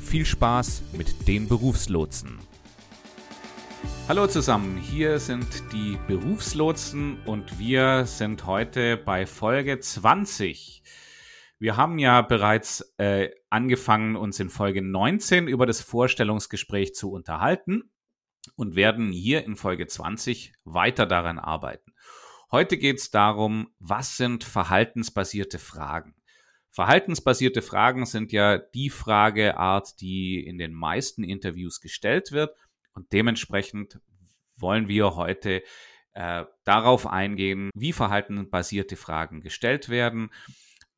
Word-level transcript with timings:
viel 0.00 0.24
Spaß 0.24 0.82
mit 0.92 1.28
den 1.28 1.48
Berufslotsen. 1.48 2.38
Hallo 4.08 4.26
zusammen, 4.26 4.76
hier 4.76 5.20
sind 5.20 5.46
die 5.72 5.96
Berufslotsen 6.08 7.18
und 7.26 7.58
wir 7.58 8.06
sind 8.06 8.46
heute 8.46 8.96
bei 8.96 9.26
Folge 9.26 9.78
20. 9.78 10.82
Wir 11.58 11.76
haben 11.76 11.98
ja 11.98 12.22
bereits 12.22 12.94
äh, 12.96 13.30
angefangen, 13.50 14.16
uns 14.16 14.40
in 14.40 14.50
Folge 14.50 14.82
19 14.82 15.46
über 15.46 15.66
das 15.66 15.80
Vorstellungsgespräch 15.80 16.94
zu 16.94 17.12
unterhalten 17.12 17.90
und 18.56 18.74
werden 18.74 19.12
hier 19.12 19.44
in 19.44 19.56
Folge 19.56 19.86
20 19.86 20.54
weiter 20.64 21.06
daran 21.06 21.38
arbeiten. 21.38 21.92
Heute 22.50 22.78
geht 22.78 22.98
es 22.98 23.10
darum, 23.10 23.68
was 23.78 24.16
sind 24.16 24.42
verhaltensbasierte 24.42 25.60
Fragen? 25.60 26.16
Verhaltensbasierte 26.72 27.62
Fragen 27.62 28.06
sind 28.06 28.32
ja 28.32 28.58
die 28.58 28.90
Frageart, 28.90 30.00
die 30.00 30.44
in 30.44 30.58
den 30.58 30.72
meisten 30.72 31.24
Interviews 31.24 31.80
gestellt 31.80 32.30
wird. 32.30 32.54
Und 32.94 33.12
dementsprechend 33.12 34.00
wollen 34.56 34.88
wir 34.88 35.16
heute 35.16 35.62
äh, 36.12 36.44
darauf 36.64 37.06
eingehen, 37.06 37.70
wie 37.74 37.92
verhaltensbasierte 37.92 38.96
Fragen 38.96 39.40
gestellt 39.40 39.88
werden, 39.88 40.30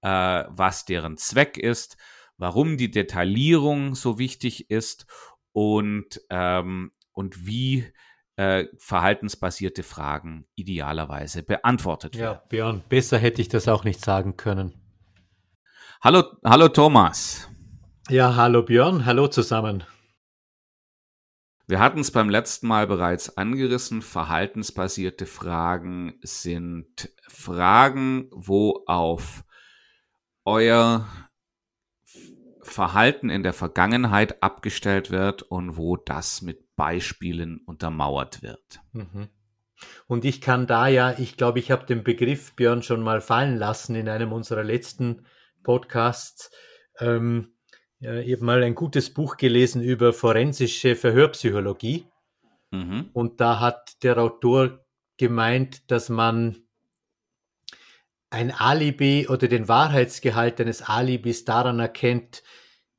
äh, 0.03 0.45
was 0.49 0.85
deren 0.85 1.17
Zweck 1.17 1.57
ist, 1.57 1.97
warum 2.37 2.77
die 2.77 2.91
Detaillierung 2.91 3.95
so 3.95 4.19
wichtig 4.19 4.71
ist 4.71 5.07
und, 5.53 6.21
ähm, 6.31 6.93
und 7.13 7.47
wie 7.47 7.87
äh, 8.37 8.67
verhaltensbasierte 8.79 9.83
Fragen 9.83 10.47
idealerweise 10.55 11.43
beantwortet 11.43 12.17
werden. 12.17 12.35
Ja, 12.35 12.43
Björn, 12.49 12.83
besser 12.89 13.19
hätte 13.19 13.43
ich 13.43 13.49
das 13.49 13.69
auch 13.69 13.85
nicht 13.85 14.05
sagen 14.05 14.37
können. 14.37 14.82
Hallo, 16.05 16.25
hallo 16.45 16.67
Thomas. 16.67 17.49
Ja, 18.09 18.35
hallo 18.35 18.65
Björn, 18.65 19.07
hallo 19.07 19.29
zusammen. 19.29 19.85
Wir 21.69 21.79
hatten 21.79 22.01
es 22.01 22.11
beim 22.11 22.29
letzten 22.29 22.67
Mal 22.67 22.89
bereits 22.89 23.37
angerissen. 23.37 24.03
Verhaltensbasierte 24.03 25.27
Fragen 25.27 26.19
sind 26.23 27.09
Fragen, 27.29 28.29
wo 28.33 28.83
auf 28.87 29.45
euer 30.45 31.07
Verhalten 32.63 33.31
in 33.31 33.45
der 33.45 33.53
Vergangenheit 33.53 34.43
abgestellt 34.43 35.13
wird 35.13 35.43
und 35.43 35.77
wo 35.77 35.97
das 35.97 36.43
mit 36.43 36.75
Beispielen 36.75 37.61
untermauert 37.65 38.43
wird. 38.43 38.81
Mhm. 38.91 39.29
Und 40.09 40.25
ich 40.25 40.41
kann 40.41 40.67
da 40.67 40.89
ja, 40.89 41.17
ich 41.17 41.37
glaube, 41.37 41.61
ich 41.61 41.71
habe 41.71 41.87
den 41.87 42.03
Begriff 42.03 42.57
Björn 42.57 42.83
schon 42.83 43.03
mal 43.03 43.21
fallen 43.21 43.57
lassen 43.57 43.95
in 43.95 44.09
einem 44.09 44.33
unserer 44.33 44.65
letzten 44.65 45.27
Podcasts. 45.63 46.51
Ähm, 46.99 47.55
ja, 48.01 48.17
ich 48.17 48.33
habe 48.33 48.45
mal 48.45 48.63
ein 48.63 48.75
gutes 48.75 49.15
Buch 49.15 49.37
gelesen 49.37 49.83
über 49.83 50.13
forensische 50.13 50.97
Verhörpsychologie. 50.97 52.07
Mhm. 52.71 53.11
Und 53.13 53.41
da 53.41 53.61
hat 53.61 54.03
der 54.03 54.19
Autor 54.19 54.85
gemeint, 55.17 55.91
dass 55.91 56.09
man 56.09 56.57
ein 58.31 58.51
Alibi 58.51 59.29
oder 59.29 59.47
den 59.47 59.69
Wahrheitsgehalt 59.69 60.61
eines 60.61 60.83
Alibis 60.83 61.45
daran 61.45 61.81
erkennt, 61.81 62.43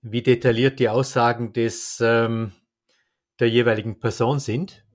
wie 0.02 0.22
detailliert 0.22 0.80
die 0.80 0.90
Aussagen 0.90 1.54
des, 1.54 2.00
ähm, 2.02 2.52
der 3.40 3.50
jeweiligen 3.50 4.00
Person 4.00 4.40
sind. 4.40 4.86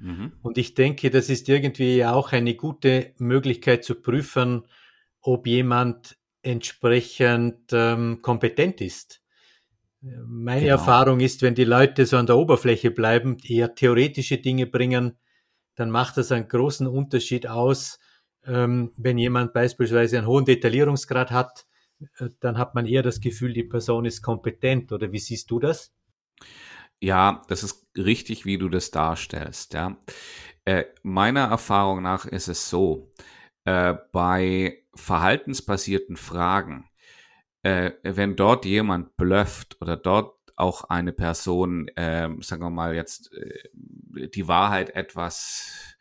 Mhm. 0.00 0.32
Und 0.42 0.58
ich 0.58 0.74
denke, 0.74 1.10
das 1.10 1.28
ist 1.28 1.48
irgendwie 1.48 2.04
auch 2.04 2.32
eine 2.32 2.54
gute 2.54 3.12
Möglichkeit 3.18 3.84
zu 3.84 3.94
prüfen, 3.94 4.66
ob 5.20 5.46
jemand 5.46 6.16
entsprechend 6.44 7.72
ähm, 7.72 8.20
kompetent 8.22 8.80
ist. 8.80 9.22
Meine 10.26 10.60
genau. 10.62 10.72
Erfahrung 10.72 11.20
ist, 11.20 11.40
wenn 11.42 11.54
die 11.54 11.64
Leute 11.64 12.04
so 12.04 12.18
an 12.18 12.26
der 12.26 12.36
Oberfläche 12.36 12.90
bleiben, 12.90 13.38
eher 13.42 13.74
theoretische 13.74 14.38
Dinge 14.38 14.66
bringen, 14.66 15.16
dann 15.76 15.90
macht 15.90 16.18
das 16.18 16.30
einen 16.30 16.48
großen 16.48 16.86
Unterschied 16.86 17.46
aus. 17.46 17.98
Ähm, 18.44 18.92
wenn 18.96 19.16
jemand 19.16 19.54
beispielsweise 19.54 20.18
einen 20.18 20.26
hohen 20.26 20.44
Detaillierungsgrad 20.44 21.30
hat, 21.30 21.66
äh, 22.18 22.28
dann 22.40 22.58
hat 22.58 22.74
man 22.74 22.86
eher 22.86 23.02
das 23.02 23.20
Gefühl, 23.20 23.54
die 23.54 23.64
Person 23.64 24.04
ist 24.04 24.22
kompetent. 24.22 24.92
Oder 24.92 25.10
wie 25.12 25.18
siehst 25.18 25.50
du 25.50 25.58
das? 25.58 25.94
Ja, 27.00 27.42
das 27.48 27.62
ist 27.62 27.86
richtig, 27.96 28.44
wie 28.44 28.58
du 28.58 28.68
das 28.68 28.90
darstellst. 28.90 29.72
Ja. 29.72 29.96
Äh, 30.64 30.84
meiner 31.02 31.44
Erfahrung 31.48 32.02
nach 32.02 32.26
ist 32.26 32.48
es 32.48 32.68
so, 32.68 33.10
äh, 33.64 33.94
bei 34.12 34.84
verhaltensbasierten 34.94 36.16
Fragen, 36.16 36.88
äh, 37.62 37.92
wenn 38.02 38.36
dort 38.36 38.64
jemand 38.64 39.16
blufft 39.16 39.80
oder 39.80 39.96
dort 39.96 40.34
auch 40.56 40.84
eine 40.84 41.12
Person, 41.12 41.88
äh, 41.88 42.28
sagen 42.40 42.62
wir 42.62 42.70
mal 42.70 42.94
jetzt, 42.94 43.32
äh, 43.32 44.28
die 44.28 44.46
Wahrheit 44.48 44.90
etwas, 44.90 45.96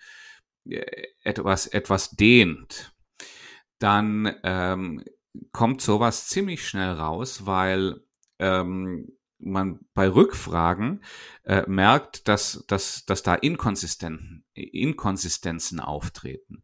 äh, 0.65 1.07
etwas, 1.23 1.67
etwas 1.67 2.11
dehnt, 2.11 2.93
dann 3.79 4.35
ähm, 4.43 5.03
kommt 5.51 5.81
sowas 5.81 6.27
ziemlich 6.27 6.67
schnell 6.67 6.91
raus, 6.91 7.45
weil 7.45 8.01
ähm, 8.39 9.17
man 9.39 9.79
bei 9.93 10.07
Rückfragen 10.07 11.03
äh, 11.43 11.63
merkt, 11.67 12.27
dass, 12.27 12.63
dass, 12.67 13.05
dass 13.05 13.23
da 13.23 13.35
Inkonsistenzen, 13.35 14.45
Inkonsistenzen 14.53 15.79
auftreten. 15.79 16.63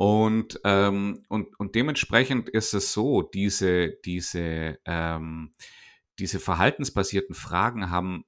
Und, 0.00 0.58
ähm, 0.64 1.26
und, 1.28 1.60
und 1.60 1.74
dementsprechend 1.74 2.48
ist 2.48 2.72
es 2.72 2.94
so, 2.94 3.20
diese, 3.20 3.98
diese, 4.02 4.78
ähm, 4.86 5.52
diese 6.18 6.40
verhaltensbasierten 6.40 7.34
Fragen 7.34 7.90
haben, 7.90 8.24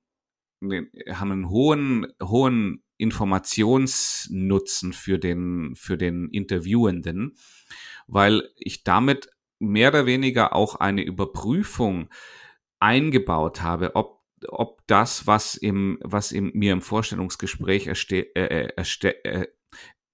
ne, 0.60 0.90
haben 1.08 1.32
einen 1.32 1.48
hohen, 1.48 2.12
hohen 2.22 2.84
Informationsnutzen 2.98 4.92
für 4.92 5.18
den, 5.18 5.74
für 5.74 5.96
den 5.96 6.28
Interviewenden, 6.28 7.38
weil 8.06 8.50
ich 8.56 8.84
damit 8.84 9.30
mehr 9.58 9.88
oder 9.88 10.04
weniger 10.04 10.54
auch 10.54 10.74
eine 10.74 11.02
Überprüfung 11.02 12.10
eingebaut 12.80 13.62
habe, 13.62 13.96
ob 13.96 14.20
ob 14.48 14.84
das, 14.88 15.28
was 15.28 15.54
im, 15.54 16.00
was 16.02 16.32
im, 16.32 16.50
mir 16.52 16.72
im 16.72 16.82
Vorstellungsgespräch 16.82 17.86
erste, 17.86 18.34
äh, 18.34 18.64
äh 18.64 18.72
erste, 18.76 19.24
äh, 19.24 19.46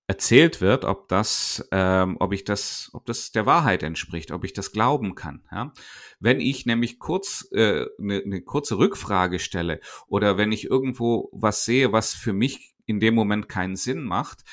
erzählt 0.08 0.62
wird, 0.62 0.86
ob 0.86 1.06
das, 1.08 1.68
ähm, 1.70 2.16
ob 2.18 2.32
ich 2.32 2.42
das, 2.42 2.90
ob 2.94 3.04
das 3.04 3.30
der 3.30 3.44
Wahrheit 3.44 3.82
entspricht, 3.82 4.30
ob 4.32 4.42
ich 4.42 4.54
das 4.54 4.72
glauben 4.72 5.14
kann. 5.14 5.42
Ja? 5.52 5.72
Wenn 6.18 6.40
ich 6.40 6.64
nämlich 6.64 6.98
kurz 6.98 7.46
äh, 7.52 7.84
eine, 8.00 8.22
eine 8.24 8.40
kurze 8.40 8.78
Rückfrage 8.78 9.38
stelle 9.38 9.80
oder 10.08 10.38
wenn 10.38 10.50
ich 10.50 10.64
irgendwo 10.64 11.28
was 11.32 11.66
sehe, 11.66 11.92
was 11.92 12.14
für 12.14 12.32
mich 12.32 12.74
in 12.86 13.00
dem 13.00 13.14
Moment 13.14 13.50
keinen 13.50 13.76
Sinn 13.76 14.02
macht, 14.02 14.44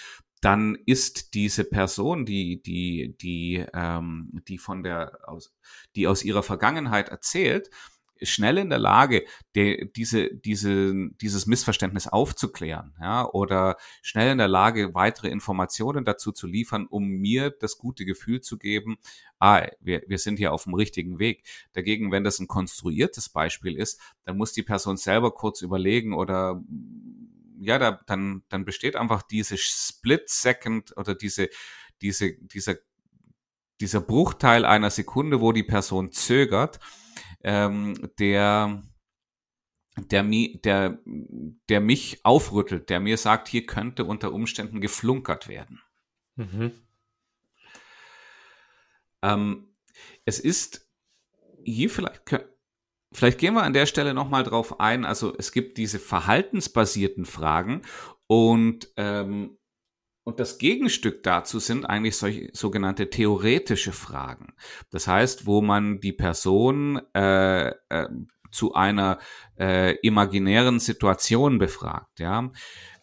dann 0.42 0.78
ist 0.86 1.34
diese 1.34 1.64
Person, 1.64 2.26
die, 2.26 2.62
die, 2.62 3.16
die, 3.20 3.66
ähm, 3.74 4.42
die 4.50 4.58
von 4.58 4.84
der, 4.84 5.20
aus, 5.24 5.56
die 5.96 6.06
aus 6.06 6.24
ihrer 6.24 6.44
Vergangenheit 6.44 7.08
erzählt, 7.08 7.70
schnell 8.22 8.57
in 8.57 8.69
der 8.69 8.80
Lage, 8.80 9.25
de, 9.56 9.92
diese, 9.95 10.34
diese, 10.34 11.10
dieses 11.22 11.45
Missverständnis 11.45 12.07
aufzuklären, 12.07 12.95
ja, 13.01 13.30
oder 13.30 13.78
schnell 14.01 14.31
in 14.31 14.38
der 14.38 14.48
Lage, 14.48 14.94
weitere 14.94 15.30
Informationen 15.30 16.06
dazu 16.06 16.31
zu 16.31 16.48
liefern, 16.48 16.88
um 16.88 17.07
mir 17.07 17.51
das 17.51 17.78
gute 17.78 18.06
Gefühl 18.06 18.42
zu 18.42 18.57
geben, 18.57 18.98
ah, 19.39 19.68
wir, 19.80 20.04
wir 20.07 20.18
sind 20.18 20.38
hier 20.38 20.54
auf 20.54 20.63
dem 20.63 20.74
richtigen 20.74 21.19
Weg. 21.19 21.44
Dagegen, 21.74 22.12
wenn 22.12 22.24
das 22.24 22.39
ein 22.39 22.48
konstruiertes 22.48 23.30
Beispiel 23.30 23.78
ist, 23.78 24.00
dann 24.24 24.38
muss 24.38 24.54
die 24.54 24.63
Person 24.63 24.98
selber 24.98 25.31
kurz 25.31 25.62
überlegen 25.62 26.13
oder 26.13 26.62
ja, 27.60 27.80
da, 27.80 28.00
dann, 28.06 28.44
dann 28.50 28.66
besteht 28.66 28.95
einfach 28.95 29.22
diese 29.22 29.57
Split 29.57 30.30
Second 30.30 30.95
oder 30.98 31.16
diese, 31.16 31.50
diese, 32.01 32.34
dieser, 32.34 32.75
dieser 33.80 34.01
Bruchteil 34.01 34.66
einer 34.66 34.89
Sekunde, 34.89 35.42
wo 35.42 35.51
die 35.51 35.63
Person 35.63 36.12
zögert, 36.12 36.80
ähm, 37.45 38.09
der, 38.18 38.81
der, 39.97 40.24
der, 40.24 41.00
der 41.69 41.80
mich 41.80 42.25
aufrüttelt, 42.25 42.89
der 42.89 43.00
mir 43.00 43.18
sagt, 43.18 43.47
hier 43.47 43.68
könnte 43.68 44.03
unter 44.03 44.33
Umständen 44.33 44.81
geflunkert 44.81 45.47
werden. 45.47 45.80
Mhm. 46.36 46.71
Ähm, 49.21 49.68
es 50.25 50.39
ist 50.39 50.89
hier 51.63 51.92
vielleicht, 51.92 52.21
vielleicht 53.13 53.38
gehen 53.38 53.53
wir 53.53 53.63
an 53.63 53.74
der 53.74 53.86
Stelle 53.86 54.15
nochmal 54.15 54.44
drauf 54.44 54.80
ein. 54.80 55.06
Also 55.06 55.36
es 55.38 55.51
gibt 55.51 55.77
diese 55.77 56.00
verhaltensbasierten 56.00 57.25
Fragen 57.25 57.83
und 58.25 58.91
ähm, 58.98 59.59
und 60.25 60.39
das 60.39 60.57
Gegenstück 60.57 61.22
dazu 61.24 61.60
sind 61.60 61.86
eigentlich 61.86 62.18
solche 62.18 62.50
sogenannte 62.51 63.10
theoretische 63.10 63.92
Fragen. 63.92 64.56
Das 64.89 65.07
heißt, 65.07 65.45
wo 65.45 65.62
man 65.62 66.00
die 66.00 66.13
Person 66.13 67.00
äh, 67.13 67.69
äh, 67.69 68.07
zu 68.51 68.74
einer 68.74 69.19
äh, 69.60 69.95
imaginären 70.00 70.80
Situation 70.80 71.60
befragt. 71.60 72.19
Ja, 72.19 72.51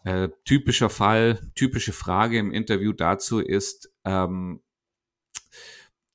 äh, 0.04 0.30
typischer 0.44 0.90
Fall, 0.90 1.52
typische 1.54 1.92
Frage 1.92 2.38
im 2.38 2.50
Interview 2.50 2.92
dazu 2.92 3.38
ist, 3.38 3.92
ähm, 4.04 4.60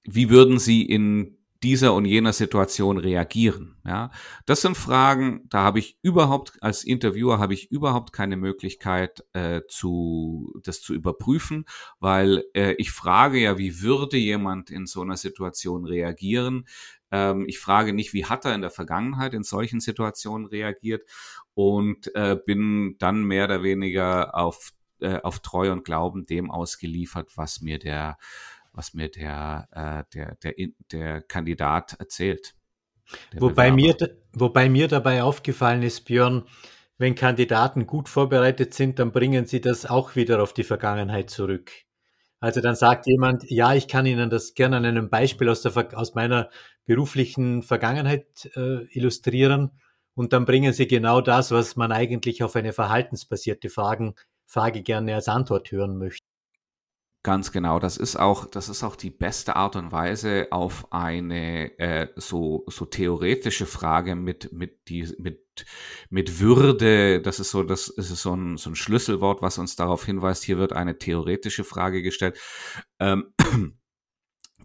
wie 0.03 0.29
würden 0.29 0.59
Sie 0.59 0.83
in 0.83 1.36
dieser 1.63 1.93
und 1.93 2.05
jener 2.05 2.33
Situation 2.33 2.97
reagieren. 2.97 3.77
Ja, 3.85 4.11
das 4.45 4.61
sind 4.61 4.77
Fragen, 4.77 5.45
da 5.49 5.63
habe 5.63 5.79
ich 5.79 5.97
überhaupt 6.01 6.53
als 6.61 6.83
Interviewer 6.83 7.39
habe 7.39 7.53
ich 7.53 7.71
überhaupt 7.71 8.13
keine 8.13 8.37
Möglichkeit 8.37 9.23
äh, 9.33 9.61
zu 9.67 10.53
das 10.63 10.81
zu 10.81 10.93
überprüfen, 10.93 11.65
weil 11.99 12.43
äh, 12.53 12.73
ich 12.73 12.91
frage 12.91 13.39
ja, 13.39 13.57
wie 13.57 13.81
würde 13.81 14.17
jemand 14.17 14.69
in 14.69 14.85
so 14.85 15.01
einer 15.01 15.17
Situation 15.17 15.85
reagieren? 15.85 16.65
Ähm, 17.11 17.45
ich 17.47 17.59
frage 17.59 17.93
nicht, 17.93 18.13
wie 18.13 18.25
hat 18.25 18.45
er 18.45 18.55
in 18.55 18.61
der 18.61 18.71
Vergangenheit 18.71 19.33
in 19.33 19.43
solchen 19.43 19.79
Situationen 19.79 20.47
reagiert 20.47 21.03
und 21.53 22.13
äh, 22.15 22.37
bin 22.45 22.95
dann 22.99 23.23
mehr 23.23 23.45
oder 23.45 23.63
weniger 23.63 24.35
auf 24.35 24.73
äh, 24.99 25.19
auf 25.21 25.39
Treu 25.39 25.71
und 25.71 25.85
Glauben 25.85 26.25
dem 26.25 26.49
ausgeliefert, 26.49 27.31
was 27.35 27.61
mir 27.61 27.77
der 27.77 28.17
was 28.77 28.93
mir 28.93 29.09
der, 29.09 29.67
äh, 29.71 30.03
der, 30.15 30.35
der, 30.35 30.53
der 30.91 31.21
Kandidat 31.21 31.95
erzählt. 31.99 32.53
Wobei 33.37 33.71
mir, 33.71 33.95
wobei 34.33 34.69
mir 34.69 34.87
dabei 34.87 35.23
aufgefallen 35.23 35.81
ist, 35.81 36.05
Björn, 36.05 36.43
wenn 36.97 37.15
Kandidaten 37.15 37.87
gut 37.87 38.09
vorbereitet 38.09 38.73
sind, 38.73 38.99
dann 38.99 39.11
bringen 39.11 39.45
sie 39.45 39.61
das 39.61 39.85
auch 39.85 40.15
wieder 40.15 40.41
auf 40.41 40.53
die 40.53 40.63
Vergangenheit 40.63 41.29
zurück. 41.29 41.71
Also 42.39 42.61
dann 42.61 42.75
sagt 42.75 43.07
jemand, 43.07 43.49
ja, 43.49 43.73
ich 43.73 43.87
kann 43.87 44.05
Ihnen 44.05 44.29
das 44.29 44.53
gerne 44.53 44.77
an 44.77 44.85
einem 44.85 45.09
Beispiel 45.09 45.49
aus, 45.49 45.63
der, 45.63 45.73
aus 45.97 46.13
meiner 46.13 46.49
beruflichen 46.85 47.63
Vergangenheit 47.63 48.49
äh, 48.55 48.85
illustrieren. 48.91 49.71
Und 50.13 50.33
dann 50.33 50.45
bringen 50.45 50.73
Sie 50.73 50.87
genau 50.87 51.21
das, 51.21 51.51
was 51.51 51.75
man 51.75 51.91
eigentlich 51.91 52.43
auf 52.43 52.55
eine 52.55 52.73
verhaltensbasierte 52.73 53.69
Fragen, 53.69 54.13
Frage 54.45 54.83
gerne 54.83 55.15
als 55.15 55.27
Antwort 55.27 55.71
hören 55.71 55.97
möchte. 55.97 56.26
Ganz 57.27 57.51
genau. 57.51 57.77
Das 57.77 57.97
ist 57.97 58.15
auch, 58.15 58.45
das 58.45 58.69
ist 58.69 58.85
auch 58.85 58.95
die 58.95 59.09
beste 59.09 59.57
Art 59.57 59.75
und 59.75 59.91
Weise, 59.91 60.47
auf 60.51 60.93
eine 60.93 61.77
äh, 61.77 62.07
so, 62.15 62.63
so 62.67 62.85
theoretische 62.85 63.65
Frage 63.65 64.15
mit, 64.15 64.53
mit, 64.53 64.87
die, 64.87 65.13
mit, 65.19 65.43
mit 66.09 66.39
Würde, 66.39 67.21
das 67.21 67.41
ist 67.41 67.51
so, 67.51 67.63
das 67.63 67.89
ist 67.89 68.07
so 68.21 68.33
ein, 68.33 68.55
so 68.55 68.69
ein 68.69 68.77
Schlüsselwort, 68.77 69.41
was 69.41 69.57
uns 69.57 69.75
darauf 69.75 70.05
hinweist, 70.05 70.45
hier 70.45 70.57
wird 70.57 70.71
eine 70.71 70.99
theoretische 70.99 71.65
Frage 71.65 72.01
gestellt. 72.01 72.39
Ähm, 72.97 73.33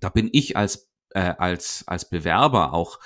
da 0.01 0.09
bin 0.11 0.31
ich 0.33 0.57
als, 0.57 0.89
äh, 1.11 1.35
als, 1.37 1.83
als 1.89 2.09
Bewerber 2.09 2.75
auch 2.75 3.01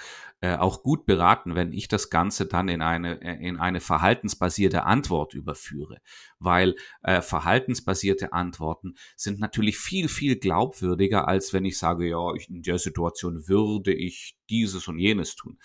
äh, 0.47 0.57
auch 0.57 0.85
gut 0.85 1.07
beraten, 1.07 1.57
wenn 1.57 1.73
ich 1.73 1.89
das 1.89 2.09
Ganze 2.09 2.47
dann 2.47 2.69
in 2.69 2.81
eine, 2.81 3.21
äh, 3.21 3.45
in 3.45 3.59
eine 3.59 3.81
verhaltensbasierte 3.81 4.85
Antwort 4.85 5.35
überführe. 5.35 5.99
Weil 6.39 6.77
äh, 7.03 7.21
verhaltensbasierte 7.21 8.33
Antworten 8.33 8.95
sind 9.17 9.41
natürlich 9.41 9.77
viel, 9.77 10.09
viel 10.09 10.37
glaubwürdiger, 10.37 11.27
als 11.27 11.53
wenn 11.53 11.65
ich 11.65 11.79
sage, 11.79 12.09
ja, 12.09 12.33
ich, 12.35 12.49
in 12.49 12.63
der 12.63 12.79
Situation 12.79 13.49
würde 13.49 13.93
ich 13.93 14.36
dieses 14.51 14.89
und 14.89 14.99
jenes 14.99 15.35
tun. 15.37 15.59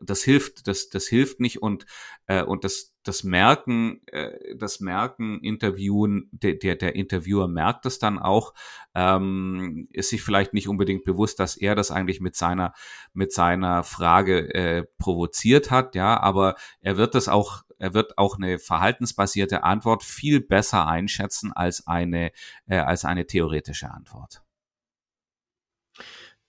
Das 0.00 0.22
hilft, 0.22 0.68
das, 0.68 0.88
das 0.90 1.06
hilft 1.06 1.40
nicht 1.40 1.60
und, 1.60 1.86
äh, 2.26 2.42
und 2.42 2.64
das, 2.64 2.94
das 3.02 3.24
Merken, 3.24 4.00
äh, 4.06 4.56
das 4.56 4.80
Merken, 4.80 5.40
Interviewen, 5.40 6.28
der, 6.30 6.54
der, 6.54 6.76
der 6.76 6.94
Interviewer 6.94 7.48
merkt 7.48 7.86
es 7.86 7.98
dann 7.98 8.18
auch, 8.18 8.54
ähm, 8.94 9.88
ist 9.90 10.10
sich 10.10 10.22
vielleicht 10.22 10.54
nicht 10.54 10.68
unbedingt 10.68 11.04
bewusst, 11.04 11.40
dass 11.40 11.56
er 11.56 11.74
das 11.74 11.90
eigentlich 11.90 12.20
mit 12.20 12.36
seiner, 12.36 12.74
mit 13.12 13.32
seiner 13.32 13.82
Frage 13.82 14.54
äh, 14.54 14.84
provoziert 14.98 15.70
hat, 15.70 15.94
ja, 15.94 16.20
aber 16.20 16.54
er 16.80 16.96
wird 16.96 17.14
das 17.14 17.28
auch, 17.28 17.62
er 17.78 17.94
wird 17.94 18.18
auch 18.18 18.36
eine 18.36 18.58
verhaltensbasierte 18.58 19.64
Antwort 19.64 20.04
viel 20.04 20.40
besser 20.40 20.86
einschätzen 20.86 21.52
als 21.52 21.86
eine, 21.86 22.30
äh, 22.68 22.78
als 22.78 23.04
eine 23.04 23.26
theoretische 23.26 23.90
Antwort. 23.90 24.41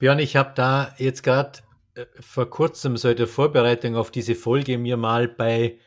Björn, 0.03 0.19
ich 0.19 0.35
habe 0.35 0.51
da 0.53 0.93
jetzt 0.97 1.23
gerade 1.23 1.59
äh, 1.95 2.05
vor 2.19 2.49
kurzem 2.49 2.97
so 2.97 3.07
in 3.07 3.15
der 3.15 3.25
Vorbereitung 3.25 3.95
auf 3.95 4.11
diese 4.11 4.35
Folge 4.35 4.77
mir 4.77 4.97
mal 4.97 5.29
bei 5.29 5.77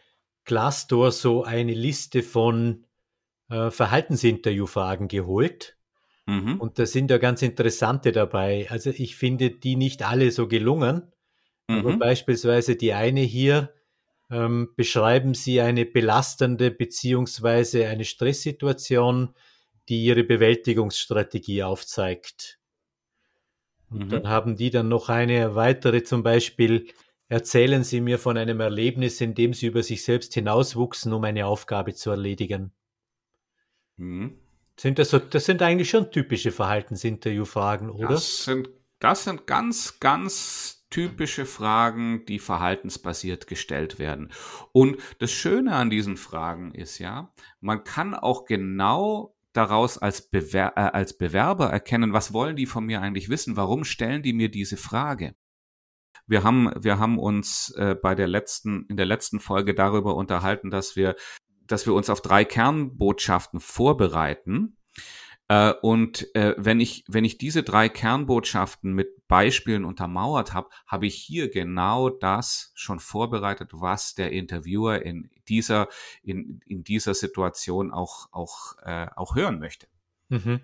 Glassdoor 0.47 1.13
so 1.13 1.45
eine 1.45 1.75
Liste 1.75 2.23
von 2.23 2.87
äh, 3.51 3.71
Verhaltensinterviewfragen 3.71 5.09
geholt. 5.09 5.77
Mhm. 6.25 6.59
Und 6.59 6.79
da 6.79 6.87
sind 6.87 7.11
ja 7.11 7.19
ganz 7.19 7.43
interessante 7.43 8.11
dabei. 8.11 8.67
Also 8.71 8.89
ich 8.89 9.17
finde 9.17 9.51
die 9.51 9.77
nicht 9.77 10.03
alle 10.03 10.31
so 10.31 10.49
gelungen, 10.49 11.13
mhm. 11.69 11.77
aber 11.77 11.99
beispielsweise 11.99 12.75
die 12.75 12.95
eine 12.95 13.21
hier, 13.21 13.75
ähm, 14.31 14.71
beschreiben 14.77 15.35
Sie 15.35 15.61
eine 15.61 15.85
belastende 15.85 16.71
beziehungsweise 16.71 17.87
eine 17.87 18.07
Stresssituation, 18.07 19.35
die 19.91 20.07
Ihre 20.07 20.25
Bewältigungsstrategie 20.25 21.65
aufzeigt. 21.65 22.61
Und 23.91 24.07
mhm. 24.07 24.09
dann 24.09 24.29
haben 24.29 24.57
die 24.57 24.71
dann 24.71 24.89
noch 24.89 25.09
eine 25.09 25.55
weitere 25.55 26.03
zum 26.03 26.23
Beispiel, 26.23 26.89
Erzählen 27.29 27.83
Sie 27.83 28.01
mir 28.01 28.19
von 28.19 28.39
einem 28.39 28.61
Erlebnis, 28.61 29.21
in 29.21 29.35
dem 29.35 29.53
Sie 29.53 29.67
über 29.67 29.83
sich 29.83 30.05
selbst 30.05 30.35
hinauswuchsen, 30.35 31.13
um 31.13 31.25
eine 31.25 31.47
Aufgabe 31.47 31.95
zu 31.95 32.11
erledigen. 32.11 32.73
Mhm. 33.97 34.39
Sind 34.79 34.99
das, 34.99 35.11
so, 35.11 35.19
das 35.19 35.45
sind 35.47 35.63
eigentlich 35.63 35.91
schon 35.91 36.11
typische 36.13 36.53
Verhaltensinterviewfragen, 36.53 37.91
oder? 37.91 38.09
Das 38.09 38.45
sind, 38.45 38.69
das 39.01 39.25
sind 39.25 39.47
ganz, 39.47 39.99
ganz 39.99 40.87
typische 40.91 41.47
Fragen, 41.47 42.25
die 42.27 42.39
verhaltensbasiert 42.39 43.49
gestellt 43.49 43.99
werden. 43.99 44.31
Und 44.73 44.99
das 45.19 45.33
Schöne 45.33 45.75
an 45.75 45.91
diesen 45.91 46.17
Fragen 46.17 46.73
ist 46.75 46.99
ja, 46.99 47.33
man 47.61 47.83
kann 47.83 48.15
auch 48.15 48.45
genau 48.45 49.36
daraus 49.57 49.99
als, 49.99 50.29
Bewer 50.29 50.73
äh, 50.77 50.81
als 50.81 51.17
Bewerber 51.17 51.71
erkennen, 51.71 52.13
was 52.13 52.33
wollen 52.33 52.57
die 52.57 52.67
von 52.67 52.85
mir 52.85 53.01
eigentlich 53.01 53.29
wissen? 53.29 53.57
Warum 53.57 53.85
stellen 53.85 54.23
die 54.23 54.33
mir 54.33 54.51
diese 54.51 54.77
Frage? 54.77 55.35
Wir 56.27 56.43
haben, 56.43 56.71
wir 56.77 56.99
haben 56.99 57.19
uns 57.19 57.71
äh, 57.77 57.95
bei 57.95 58.15
der 58.15 58.27
letzten, 58.27 58.87
in 58.87 58.97
der 58.97 59.07
letzten 59.07 59.39
Folge 59.41 59.75
darüber 59.75 60.17
unterhalten, 60.17 60.71
dass 60.71 60.97
wir, 60.97 61.15
dass 61.67 61.87
wir 61.87 61.95
uns 61.95 62.11
auf 62.11 62.21
drei 62.21 62.45
Kernbotschaften 62.45 63.61
vorbereiten. 63.61 64.77
Äh, 65.49 65.73
und 65.83 66.35
äh, 66.35 66.55
wenn 66.59 66.81
ich, 66.81 67.05
wenn 67.09 67.25
ich 67.25 67.39
diese 67.39 67.63
drei 67.63 67.89
Kernbotschaften 67.89 68.93
mit 68.93 69.16
Beispielen 69.29 69.85
untermauert 69.85 70.55
habe, 70.55 70.69
habe 70.87 71.07
ich 71.07 71.17
hier 71.17 71.51
genau 71.51 72.09
das 72.11 72.73
schon 72.75 73.01
vorbereitet, 73.01 73.71
was 73.73 74.15
der 74.15 74.33
Interviewer 74.33 75.03
in 75.03 75.31
dieser, 75.49 75.89
in, 76.23 76.61
in 76.67 76.85
dieser 76.85 77.15
Situation 77.15 77.93
auch, 77.93 78.29
auch, 78.33 78.77
äh, 78.83 79.09
auch 79.17 79.35
hören 79.35 79.59
möchte. 79.59 79.89
Mhm. 80.29 80.61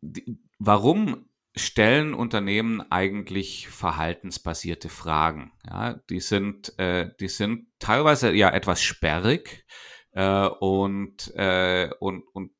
Die, 0.00 0.38
warum 0.58 1.26
stellen 1.54 2.14
Unternehmen 2.14 2.80
eigentlich 2.90 3.68
verhaltensbasierte 3.68 4.88
Fragen. 4.88 5.52
Ja, 5.68 5.94
die 6.08 6.20
sind, 6.20 6.78
äh, 6.78 7.10
die 7.20 7.28
sind 7.28 7.66
teilweise 7.78 8.32
ja 8.32 8.50
etwas 8.50 8.82
sperrig 8.82 9.66
äh, 10.12 10.46
und, 10.46 11.34
äh, 11.34 11.90
und, 12.00 12.22
und 12.32 12.52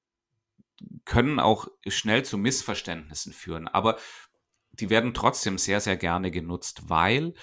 können 1.04 1.38
auch 1.38 1.68
schnell 1.86 2.24
zu 2.24 2.36
Missverständnissen 2.36 3.32
führen. 3.32 3.66
Aber 3.66 3.96
die 4.82 4.90
werden 4.90 5.14
trotzdem 5.14 5.58
sehr, 5.58 5.80
sehr 5.80 5.96
gerne 5.96 6.32
genutzt, 6.32 6.82
weil, 6.88 7.34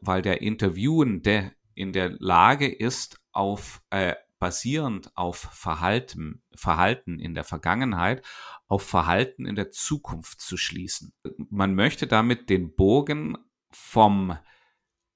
weil 0.00 0.22
der 0.22 0.42
Interviewende 0.42 1.52
in 1.74 1.92
der 1.92 2.10
Lage 2.20 2.68
ist, 2.72 3.20
auf 3.32 3.82
äh, 3.90 4.14
basierend 4.38 5.10
auf 5.16 5.38
Verhalten, 5.38 6.42
Verhalten 6.54 7.18
in 7.18 7.34
der 7.34 7.42
Vergangenheit 7.42 8.24
auf 8.68 8.84
Verhalten 8.84 9.44
in 9.44 9.56
der 9.56 9.72
Zukunft 9.72 10.40
zu 10.40 10.56
schließen. 10.56 11.12
Man 11.50 11.74
möchte 11.74 12.06
damit 12.06 12.48
den 12.48 12.74
Bogen 12.74 13.36
vom 13.70 14.38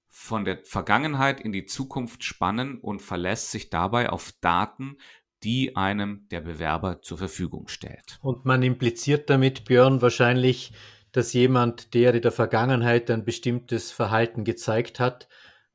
von 0.09 0.45
der 0.45 0.59
Vergangenheit 0.65 1.41
in 1.41 1.53
die 1.53 1.65
Zukunft 1.65 2.23
spannen 2.25 2.79
und 2.79 3.01
verlässt 3.01 3.51
sich 3.51 3.71
dabei 3.71 4.11
auf 4.11 4.33
Daten, 4.41 4.99
die 5.43 5.75
einem 5.75 6.27
der 6.31 6.41
Bewerber 6.41 7.01
zur 7.03 7.19
Verfügung 7.19 7.69
stellt. 7.69 8.19
Und 8.21 8.45
man 8.45 8.63
impliziert 8.63 9.31
damit, 9.31 9.65
Björn, 9.65 10.03
wahrscheinlich, 10.03 10.73
dass 11.13 11.33
jemand, 11.33 11.95
der 11.95 12.15
in 12.15 12.23
der 12.23 12.33
Vergangenheit 12.33 13.11
ein 13.11 13.25
bestimmtes 13.25 13.91
Verhalten 13.91 14.45
gezeigt 14.45 14.99
hat, 14.99 15.29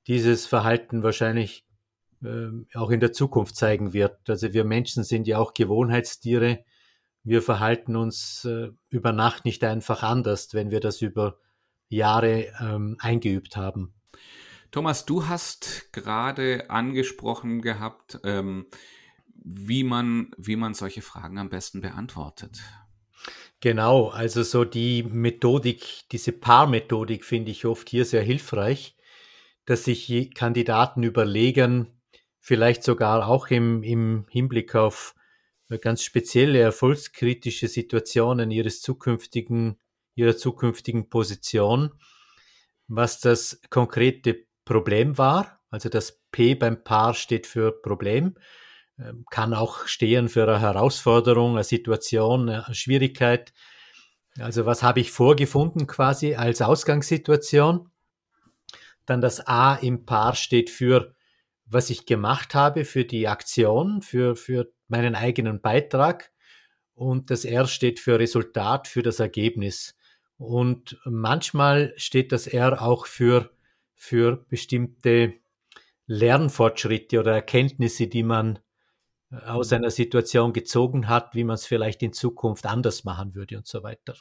dieses 0.08 0.46
Verhalten 0.46 1.03
wahrscheinlich 1.03 1.65
äh, 2.24 2.50
auch 2.74 2.89
in 2.89 3.00
der 3.00 3.13
Zukunft 3.13 3.56
zeigen 3.56 3.94
wird. 3.94 4.29
Also 4.29 4.53
wir 4.53 4.63
Menschen 4.63 5.03
sind 5.03 5.27
ja 5.27 5.38
auch 5.38 5.53
Gewohnheitstiere 5.53 6.65
wir 7.27 7.41
verhalten 7.41 7.98
uns 7.98 8.46
äh, 8.46 8.70
über 8.89 9.12
Nacht 9.12 9.44
nicht 9.44 9.62
einfach 9.65 10.01
anders, 10.01 10.53
wenn 10.53 10.72
wir 10.72 10.79
das 10.79 11.01
über 11.01 11.38
Jahre 11.89 12.53
ähm, 12.62 12.96
eingeübt 13.00 13.58
haben. 13.58 13.94
Thomas, 14.72 15.06
du 15.06 15.27
hast 15.27 15.91
gerade 15.91 16.70
angesprochen 16.70 17.62
gehabt, 17.62 18.22
ähm, 18.24 18.67
wie, 19.36 19.84
man, 19.84 20.32
wie 20.38 20.56
man 20.56 20.74
solche 20.74 21.01
Fragen 21.01 21.38
am 21.38 21.50
besten 21.50 21.82
beantwortet. 21.82 22.62
Genau, 23.60 24.10
also 24.10 24.44
so 24.44 24.66
die 24.66 25.02
Methodik, 25.02 26.08
diese 26.12 26.32
Paarmethodik 26.32 27.26
finde 27.26 27.50
ich 27.52 27.66
oft 27.66 27.90
hier 27.90 28.06
sehr 28.06 28.22
hilfreich, 28.22 28.96
dass 29.66 29.86
sich 29.86 30.34
Kandidaten 30.36 31.02
überlegen, 31.02 31.88
vielleicht 32.40 32.84
sogar 32.84 33.28
auch 33.28 33.48
im, 33.48 33.82
im 33.82 34.28
Hinblick 34.30 34.76
auf 34.76 35.16
ganz 35.82 36.04
spezielle 36.04 36.60
erfolgskritische 36.60 37.68
Situationen 37.68 38.52
ihres 38.52 38.82
zukünftigen, 38.82 39.78
ihrer 40.16 40.38
zukünftigen 40.38 41.10
Position, 41.10 41.92
was 42.88 43.20
das 43.20 43.60
konkrete 43.72 44.46
Problem 44.66 45.18
war. 45.18 45.60
Also 45.72 45.90
das 45.90 46.22
P 46.32 46.54
beim 46.54 46.84
Paar 46.84 47.16
steht 47.16 47.48
für 47.48 47.72
Problem, 47.82 48.36
kann 49.30 49.54
auch 49.54 49.88
stehen 49.88 50.30
für 50.30 50.44
eine 50.44 50.60
Herausforderung, 50.60 51.54
eine 51.54 51.63
Situation, 51.63 52.50
eine 52.50 52.74
Schwierigkeit. 52.74 53.54
Also 54.39 54.66
was 54.66 54.84
habe 54.84 55.00
ich 55.00 55.12
vorgefunden 55.12 55.88
quasi 55.88 56.36
als 56.36 56.62
Ausgangssituation? 56.62 57.89
Dann 59.06 59.22
das 59.22 59.46
A 59.48 59.75
im 59.75 60.06
Paar 60.06 60.36
steht 60.36 60.70
für 60.70 61.16
was 61.70 61.89
ich 61.89 62.06
gemacht 62.06 62.56
habe, 62.56 62.86
für 62.86 63.06
die 63.06 63.27
Aktion, 63.27 64.01
für, 64.01 64.36
für 64.36 64.72
meinen 64.88 65.16
eigenen 65.16 65.62
Beitrag. 65.62 66.32
Und 66.94 67.30
das 67.30 67.46
R 67.46 67.68
steht 67.68 68.00
für 68.00 68.20
Resultat, 68.20 68.88
für 68.88 69.04
das 69.04 69.20
Ergebnis. 69.20 69.96
Und 70.38 71.00
manchmal 71.06 71.94
steht 71.98 72.32
das 72.32 72.48
R 72.48 72.82
auch 72.82 73.06
für 73.06 73.51
für 74.00 74.46
bestimmte 74.50 75.34
Lernfortschritte 76.06 77.20
oder 77.20 77.34
Erkenntnisse, 77.34 78.08
die 78.08 78.22
man 78.22 78.58
äh, 78.58 78.60
aus 79.29 79.74
einer 79.74 79.89
Situation 79.89 80.53
gezogen 80.53 81.07
hat, 81.07 81.36
wie 81.36 81.43
man 81.43 81.55
es 81.55 81.65
vielleicht 81.65 82.03
in 82.03 82.13
Zukunft 82.13 82.65
anders 82.65 83.03
machen 83.03 83.36
würde 83.36 83.57
und 83.57 83.67
so 83.67 83.84
weiter. 83.84 84.15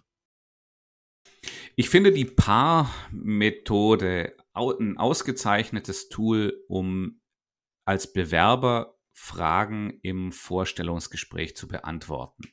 Ich 1.77 1.91
finde 1.91 2.13
die 2.13 2.25
Paar-Methode 2.25 4.37
ein 4.55 4.97
ausgezeichnetes 4.97 6.09
Tool, 6.09 6.65
um 6.69 7.21
als 7.85 8.13
Bewerber 8.13 8.97
Fragen 9.13 10.01
im 10.03 10.33
Vorstellungsgespräch 10.33 11.57
zu 11.57 11.69
beantworten, 11.69 12.45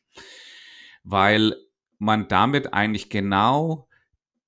weil 1.04 1.56
man 1.98 2.28
damit 2.28 2.74
eigentlich 2.74 3.10
genau 3.10 3.88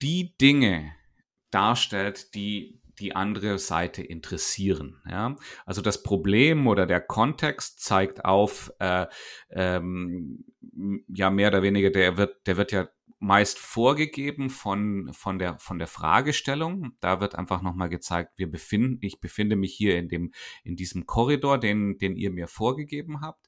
die 0.01 0.38
Dinge, 0.38 0.93
darstellt, 1.51 2.35
die 2.35 2.81
die 2.99 3.15
andere 3.15 3.59
Seite 3.59 4.01
interessieren. 4.03 5.01
Ja? 5.09 5.35
Also 5.65 5.81
das 5.81 6.03
Problem 6.03 6.67
oder 6.67 6.85
der 6.85 7.01
Kontext 7.01 7.81
zeigt 7.81 8.25
auf, 8.25 8.71
äh, 8.79 9.07
ähm, 9.49 10.45
ja 11.07 11.29
mehr 11.29 11.49
oder 11.49 11.61
weniger, 11.61 11.89
der 11.89 12.17
wird, 12.17 12.47
der 12.47 12.57
wird 12.57 12.71
ja 12.71 12.87
meist 13.19 13.59
vorgegeben 13.59 14.49
von, 14.49 15.11
von, 15.13 15.39
der, 15.39 15.57
von 15.59 15.79
der 15.79 15.87
Fragestellung. 15.87 16.95
Da 16.99 17.21
wird 17.21 17.35
einfach 17.35 17.61
nochmal 17.61 17.89
gezeigt, 17.89 18.33
wir 18.37 18.49
befinden, 18.49 18.99
ich 19.01 19.19
befinde 19.19 19.55
mich 19.55 19.73
hier 19.73 19.97
in, 19.97 20.09
dem, 20.09 20.31
in 20.63 20.75
diesem 20.75 21.05
Korridor, 21.05 21.57
den, 21.57 21.97
den 21.97 22.15
ihr 22.15 22.29
mir 22.29 22.47
vorgegeben 22.47 23.21
habt. 23.21 23.47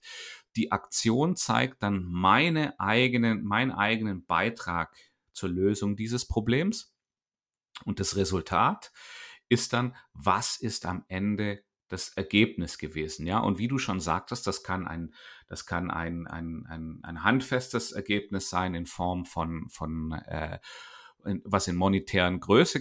Die 0.56 0.72
Aktion 0.72 1.36
zeigt 1.36 1.84
dann 1.84 2.04
meine 2.06 2.80
eigenen, 2.80 3.44
meinen 3.44 3.72
eigenen 3.72 4.26
Beitrag 4.26 4.96
zur 5.34 5.50
Lösung 5.50 5.96
dieses 5.96 6.28
Problems. 6.28 6.94
Und 7.86 8.00
das 8.00 8.16
Resultat 8.16 8.92
ist 9.50 9.74
dann, 9.74 9.96
was 10.14 10.58
ist 10.58 10.86
am 10.86 11.06
Ende 11.08 11.64
das 11.88 12.10
Ergebnis 12.10 12.78
gewesen, 12.78 13.26
ja. 13.28 13.40
Und 13.40 13.60
wie 13.60 13.68
du 13.68 13.80
schon 13.80 14.00
sagtest, 14.00 14.46
das 14.46 14.64
kann 14.64 14.88
ein, 14.88 15.14
das 15.48 15.66
kann 15.66 15.90
ein, 15.90 16.28
ein, 16.28 16.66
ein, 16.68 17.00
ein 17.04 17.24
handfestes 17.24 17.94
Ergebnis 17.94 18.50
sein 18.50 18.76
in 18.76 18.86
Form 18.86 19.26
von, 19.26 19.70
von 19.70 20.12
äh, 20.12 20.60
was 21.44 21.68
in 21.68 21.76
monetären 21.76 22.40
Größe, 22.40 22.80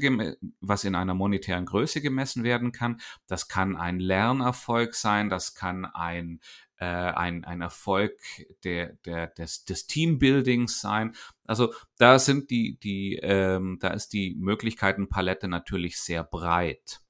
was 0.60 0.84
in 0.84 0.94
einer 0.94 1.14
monetären 1.14 1.66
Größe 1.66 2.00
gemessen 2.00 2.44
werden 2.44 2.72
kann. 2.72 3.00
Das 3.26 3.48
kann 3.48 3.76
ein 3.76 3.98
Lernerfolg 3.98 4.94
sein, 4.94 5.30
das 5.30 5.54
kann 5.54 5.84
ein 5.84 6.40
äh, 6.78 6.84
ein, 6.84 7.44
ein 7.44 7.60
Erfolg 7.60 8.18
der, 8.64 8.94
der, 9.04 9.28
des, 9.28 9.64
des 9.64 9.86
Teambuildings 9.86 10.80
sein. 10.80 11.14
Also 11.44 11.72
da 11.98 12.18
sind 12.18 12.50
die, 12.50 12.78
die, 12.78 13.16
ähm, 13.22 13.78
da 13.80 13.88
ist 13.88 14.12
die 14.12 14.34
Möglichkeitenpalette 14.38 15.48
natürlich 15.48 15.98
sehr 15.98 16.24
breit. 16.24 17.00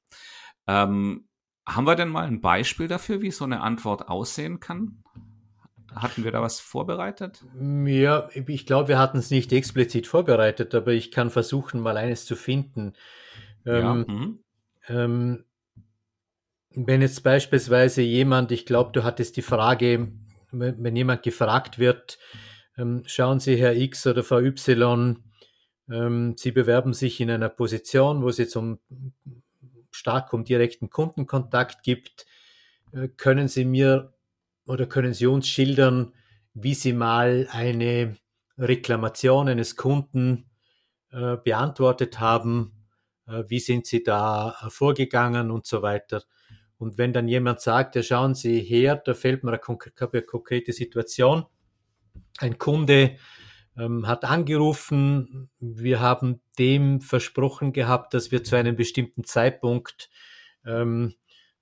Ähm, 0.66 1.28
haben 1.66 1.86
wir 1.86 1.96
denn 1.96 2.08
mal 2.08 2.26
ein 2.26 2.40
Beispiel 2.40 2.86
dafür, 2.86 3.22
wie 3.22 3.32
so 3.32 3.44
eine 3.44 3.60
Antwort 3.60 4.08
aussehen 4.08 4.60
kann? 4.60 5.02
Hatten 5.94 6.24
wir 6.24 6.30
da 6.30 6.42
was 6.42 6.60
vorbereitet? 6.60 7.44
Ja, 7.86 8.28
ich 8.34 8.66
glaube, 8.66 8.88
wir 8.88 8.98
hatten 8.98 9.18
es 9.18 9.30
nicht 9.30 9.52
explizit 9.52 10.06
vorbereitet, 10.06 10.74
aber 10.74 10.92
ich 10.92 11.10
kann 11.10 11.30
versuchen, 11.30 11.80
mal 11.80 11.96
eines 11.96 12.26
zu 12.26 12.36
finden. 12.36 12.92
Ja. 13.64 13.92
Ähm, 13.92 14.04
mhm. 14.06 14.38
ähm, 14.88 15.44
wenn 16.76 17.00
jetzt 17.00 17.22
beispielsweise 17.22 18.02
jemand, 18.02 18.52
ich 18.52 18.66
glaube, 18.66 18.92
du 18.92 19.02
hattest 19.02 19.36
die 19.36 19.42
Frage, 19.42 20.12
wenn 20.52 20.96
jemand 20.96 21.22
gefragt 21.22 21.78
wird, 21.78 22.18
ähm, 22.76 23.02
schauen 23.06 23.40
Sie, 23.40 23.56
Herr 23.56 23.74
X 23.74 24.06
oder 24.06 24.22
Frau 24.22 24.38
Y, 24.38 25.16
ähm, 25.90 26.34
Sie 26.36 26.52
bewerben 26.52 26.92
sich 26.92 27.20
in 27.20 27.30
einer 27.30 27.48
Position, 27.48 28.22
wo 28.22 28.28
es 28.28 28.36
jetzt 28.36 28.56
um 28.56 28.78
stark 29.90 30.32
um 30.34 30.44
direkten 30.44 30.90
Kundenkontakt 30.90 31.82
gibt. 31.82 32.26
Äh, 32.92 33.08
können 33.08 33.48
Sie 33.48 33.64
mir 33.64 34.12
oder 34.66 34.86
können 34.86 35.14
Sie 35.14 35.26
uns 35.26 35.48
schildern, 35.48 36.12
wie 36.52 36.74
Sie 36.74 36.92
mal 36.92 37.48
eine 37.50 38.16
Reklamation 38.58 39.48
eines 39.48 39.76
Kunden 39.76 40.50
äh, 41.10 41.36
beantwortet 41.38 42.20
haben? 42.20 42.86
Äh, 43.26 43.44
wie 43.48 43.60
sind 43.60 43.86
Sie 43.86 44.02
da 44.02 44.56
vorgegangen 44.68 45.50
und 45.50 45.66
so 45.66 45.80
weiter? 45.80 46.22
Und 46.78 46.98
wenn 46.98 47.12
dann 47.12 47.28
jemand 47.28 47.60
sagt, 47.60 47.96
ja 47.96 48.02
schauen 48.02 48.34
Sie 48.34 48.60
her, 48.60 48.96
da 48.96 49.14
fällt 49.14 49.44
mir 49.44 49.50
eine, 49.50 50.22
konkrete 50.22 50.72
Situation. 50.72 51.46
Ein 52.38 52.58
Kunde 52.58 53.16
ähm, 53.78 54.06
hat 54.06 54.24
angerufen, 54.24 55.50
wir 55.58 56.00
haben 56.00 56.40
dem 56.58 57.00
versprochen 57.00 57.72
gehabt, 57.72 58.14
dass 58.14 58.30
wir 58.30 58.44
zu 58.44 58.56
einem 58.56 58.76
bestimmten 58.76 59.24
Zeitpunkt 59.24 60.10
ähm, 60.64 61.14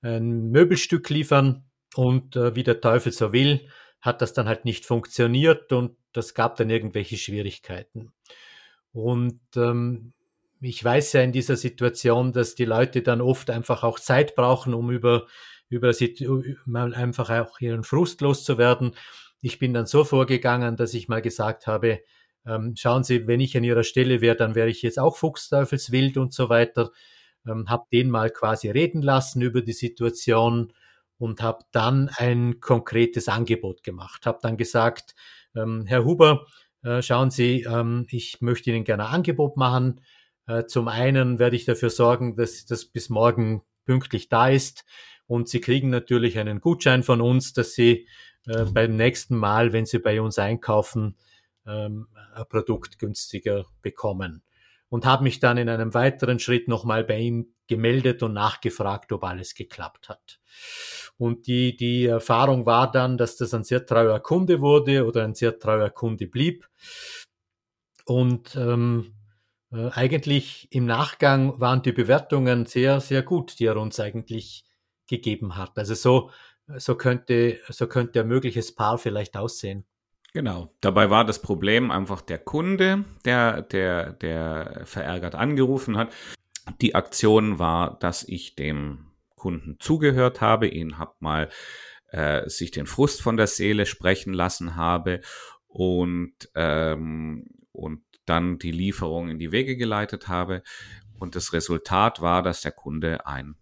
ein 0.03 0.51
Möbelstück 0.51 1.09
liefern 1.11 1.65
und 1.95 2.37
äh, 2.37 2.55
wie 2.55 2.63
der 2.63 2.81
Teufel 2.81 3.13
so 3.13 3.33
will, 3.33 3.69
hat 4.01 4.21
das 4.21 4.33
dann 4.33 4.47
halt 4.47 4.65
nicht 4.65 4.85
funktioniert 4.85 5.73
und 5.73 5.97
das 6.13 6.35
gab 6.35 6.57
dann 6.57 6.71
irgendwelche 6.71 7.17
Schwierigkeiten. 7.17 8.13
Und 8.93 9.41
ähm, 9.57 10.13
ich 10.65 10.83
weiß 10.83 11.13
ja 11.13 11.23
in 11.23 11.33
dieser 11.33 11.57
Situation, 11.57 12.33
dass 12.33 12.55
die 12.55 12.65
Leute 12.65 13.03
dann 13.03 13.21
oft 13.21 13.51
einfach 13.51 13.83
auch 13.83 14.01
Zeit 14.01 14.35
brauchen, 14.35 14.75
um 14.75 14.91
über, 14.91 15.27
über 15.69 15.93
mal 16.65 16.95
einfach 16.95 17.31
auch 17.31 17.61
ihren 17.61 17.85
Frust 17.85 18.21
loszuwerden. 18.21 18.95
Ich 19.43 19.59
bin 19.59 19.75
dann 19.75 19.87
so 19.87 20.05
vorgegangen, 20.05 20.77
dass 20.77 20.95
ich 20.95 21.09
mal 21.09 21.21
gesagt 21.21 21.67
habe, 21.67 22.01
ähm, 22.47 22.75
schauen 22.77 23.05
Sie, 23.05 23.27
wenn 23.27 23.41
ich 23.41 23.57
an 23.57 23.65
Ihrer 23.65 23.85
Stelle 23.85 24.21
wäre, 24.21 24.37
dann 24.37 24.55
wäre 24.55 24.69
ich 24.69 24.83
jetzt 24.83 24.99
auch 24.99 25.17
Fuchsteufelswild 25.17 26.17
und 26.17 26.33
so 26.33 26.49
weiter. 26.49 26.91
Ähm, 27.47 27.69
habe 27.69 27.85
den 27.93 28.11
mal 28.11 28.31
quasi 28.31 28.71
reden 28.71 29.03
lassen 29.03 29.43
über 29.43 29.61
die 29.61 29.73
Situation 29.73 30.73
und 31.19 31.43
habe 31.43 31.65
dann 31.73 32.11
ein 32.17 32.61
konkretes 32.61 33.29
Angebot 33.29 33.83
gemacht. 33.83 34.27
Habe 34.27 34.39
dann 34.43 34.57
gesagt, 34.57 35.15
ähm, 35.55 35.85
Herr 35.87 36.05
Huber, 36.05 36.47
äh, 36.83 37.03
schauen 37.03 37.31
Sie, 37.31 37.63
ähm, 37.63 38.07
ich 38.11 38.41
möchte 38.41 38.71
Ihnen 38.71 38.85
gerne 38.85 39.07
ein 39.07 39.15
Angebot 39.15 39.57
machen. 39.57 40.01
Äh, 40.47 40.67
zum 40.67 40.89
einen 40.89 41.39
werde 41.39 41.57
ich 41.57 41.65
dafür 41.65 41.91
sorgen, 41.91 42.37
dass 42.37 42.67
das 42.67 42.85
bis 42.85 43.09
morgen 43.09 43.63
pünktlich 43.85 44.29
da 44.29 44.49
ist. 44.49 44.85
Und 45.27 45.49
Sie 45.49 45.61
kriegen 45.61 45.91
natürlich 45.91 46.39
einen 46.39 46.61
Gutschein 46.61 47.03
von 47.03 47.21
uns, 47.21 47.53
dass 47.53 47.75
Sie 47.75 48.09
äh, 48.47 48.65
beim 48.65 48.97
nächsten 48.97 49.37
Mal, 49.37 49.73
wenn 49.73 49.87
Sie 49.87 49.99
bei 49.99 50.21
uns 50.21 50.39
einkaufen, 50.39 51.17
ähm, 51.67 52.09
ein 52.35 52.45
Produkt 52.49 52.99
günstiger 52.99 53.67
bekommen. 53.83 54.43
Und 54.91 55.07
habe 55.07 55.25
mich 55.25 55.41
dann 55.41 55.57
in 55.57 55.69
einem 55.69 55.95
weiteren 55.95 56.39
Schritt 56.39 56.69
nochmal 56.69 57.05
bei 57.05 57.19
ihm 57.19 57.55
gemeldet 57.67 58.23
und 58.23 58.35
nachgefragt, 58.35 59.11
ob 59.13 59.25
alles 59.25 59.55
geklappt 59.55 60.09
hat. 60.09 60.41
Und 61.17 61.47
die, 61.47 61.77
die 61.77 62.07
Erfahrung 62.07 62.67
war 62.67 62.91
dann, 62.91 63.17
dass 63.17 63.37
das 63.37 63.55
ein 63.55 63.65
sehr 63.65 63.87
treuer 63.87 64.21
Kunde 64.21 64.61
wurde 64.61 65.07
oder 65.07 65.25
ein 65.25 65.35
sehr 65.35 65.59
treuer 65.59 65.91
Kunde 65.91 66.27
blieb. 66.27 66.69
Und 68.05 68.55
ähm, 68.57 69.14
äh, 69.75 69.91
eigentlich 69.93 70.69
im 70.71 70.87
Nachgang 70.87 71.59
waren 71.61 71.83
die 71.83 71.93
Bewertungen 71.93 72.67
sehr, 72.67 73.01
sehr 73.01 73.23
gut, 73.23 73.59
die 73.59 73.67
er 73.67 73.77
uns 73.77 74.01
eigentlich 74.01 74.65
gegeben 75.09 75.57
hat. 75.57 75.77
Also 75.77 75.95
so, 75.95 76.31
so 76.77 76.95
könnte, 76.95 77.59
so 77.69 77.87
könnte 77.87 78.21
ein 78.21 78.29
mögliches 78.29 78.75
Paar 78.75 78.99
vielleicht 78.99 79.37
aussehen. 79.37 79.85
Genau. 80.33 80.75
Dabei 80.81 81.11
war 81.11 81.25
das 81.25 81.41
Problem 81.41 81.91
einfach 81.91 82.21
der 82.21 82.39
Kunde, 82.39 83.05
der, 83.25 83.63
der, 83.63 84.13
der 84.13 84.83
verärgert 84.85 85.35
angerufen 85.35 85.97
hat. 85.97 86.13
Die 86.81 86.95
Aktion 86.95 87.59
war, 87.59 87.99
dass 87.99 88.27
ich 88.27 88.57
dem 88.57 89.07
Kunden 89.37 89.77
zugehört 89.79 90.41
habe, 90.41 90.67
ihn 90.67 90.99
hab 90.99 91.21
mal 91.21 91.51
äh, 92.11 92.49
sich 92.49 92.71
den 92.71 92.87
Frust 92.87 93.23
von 93.23 93.37
der 93.37 93.47
Seele 93.47 93.87
sprechen 93.87 94.33
lassen 94.33 94.77
habe 94.77 95.21
und, 95.69 96.33
ähm, 96.55 97.47
und 97.75 98.03
dann 98.25 98.59
die 98.59 98.71
Lieferung 98.71 99.29
in 99.29 99.39
die 99.39 99.53
Wege 99.53 99.77
geleitet 99.77 100.29
habe. 100.29 100.63
Und 101.19 101.37
das 101.37 101.53
Resultat 101.53 102.21
war, 102.21 102.43
dass 102.43 102.63
der 102.63 102.73
Kunde 102.73 103.27
ein 103.27 103.57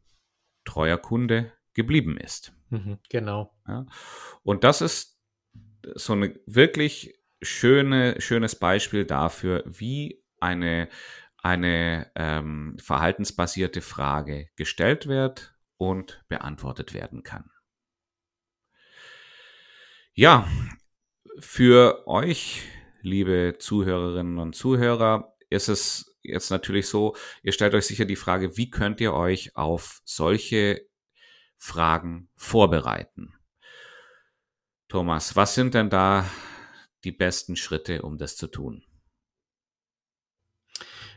treuer 0.64 0.98
Kunde 0.98 1.52
geblieben 1.74 2.16
ist. 2.16 2.52
Mhm, 2.70 2.98
genau. 3.08 3.54
Ja. 3.66 3.86
Und 4.42 4.64
das 4.64 4.80
ist 4.80 5.18
so 5.94 6.12
eine 6.12 6.38
wirklich 6.46 7.18
schöne, 7.40 8.20
schönes 8.20 8.56
Beispiel 8.56 9.04
dafür, 9.04 9.64
wie 9.66 10.22
eine, 10.40 10.88
eine 11.38 12.10
ähm, 12.14 12.76
verhaltensbasierte 12.80 13.80
Frage 13.80 14.48
gestellt 14.56 15.06
wird 15.06 15.54
und 15.76 16.22
beantwortet 16.28 16.94
werden 16.94 17.22
kann. 17.22 17.50
Ja, 20.14 20.46
für 21.40 22.06
euch, 22.06 22.62
liebe 23.02 23.56
Zuhörerinnen 23.58 24.38
und 24.38 24.54
Zuhörer, 24.54 25.34
ist 25.50 25.68
es 25.68 26.16
jetzt 26.22 26.50
natürlich 26.50 26.88
so, 26.88 27.14
ihr 27.42 27.52
stellt 27.52 27.74
euch 27.74 27.86
sicher 27.86 28.04
die 28.04 28.16
Frage, 28.16 28.56
wie 28.56 28.70
könnt 28.70 29.00
ihr 29.00 29.12
euch 29.12 29.56
auf 29.56 30.00
solche 30.04 30.86
Fragen 31.58 32.30
vorbereiten? 32.36 33.34
Thomas, 34.88 35.36
was 35.36 35.54
sind 35.54 35.74
denn 35.74 35.90
da 35.90 36.26
die 37.04 37.12
besten 37.12 37.56
Schritte, 37.56 38.02
um 38.02 38.18
das 38.18 38.36
zu 38.36 38.46
tun? 38.46 38.84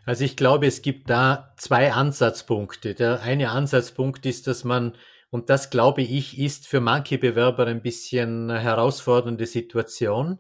Also 0.06 0.24
ich 0.24 0.38
glaube, 0.38 0.68
es 0.68 0.82
gibt 0.82 1.10
da 1.10 1.54
zwei 1.58 1.92
Ansatzpunkte. 1.92 2.94
Der 2.94 3.22
eine 3.22 3.50
Ansatzpunkt 3.50 4.26
ist, 4.26 4.46
dass 4.48 4.64
man, 4.64 4.96
und 5.32 5.50
das 5.50 5.72
glaube 5.72 6.04
ich, 6.04 6.38
ist 6.38 6.68
für 6.68 6.80
manche 6.80 7.18
Bewerber 7.18 7.66
ein 7.66 7.82
bisschen 7.82 8.52
herausfordernde 8.52 9.48
Situation, 9.48 10.40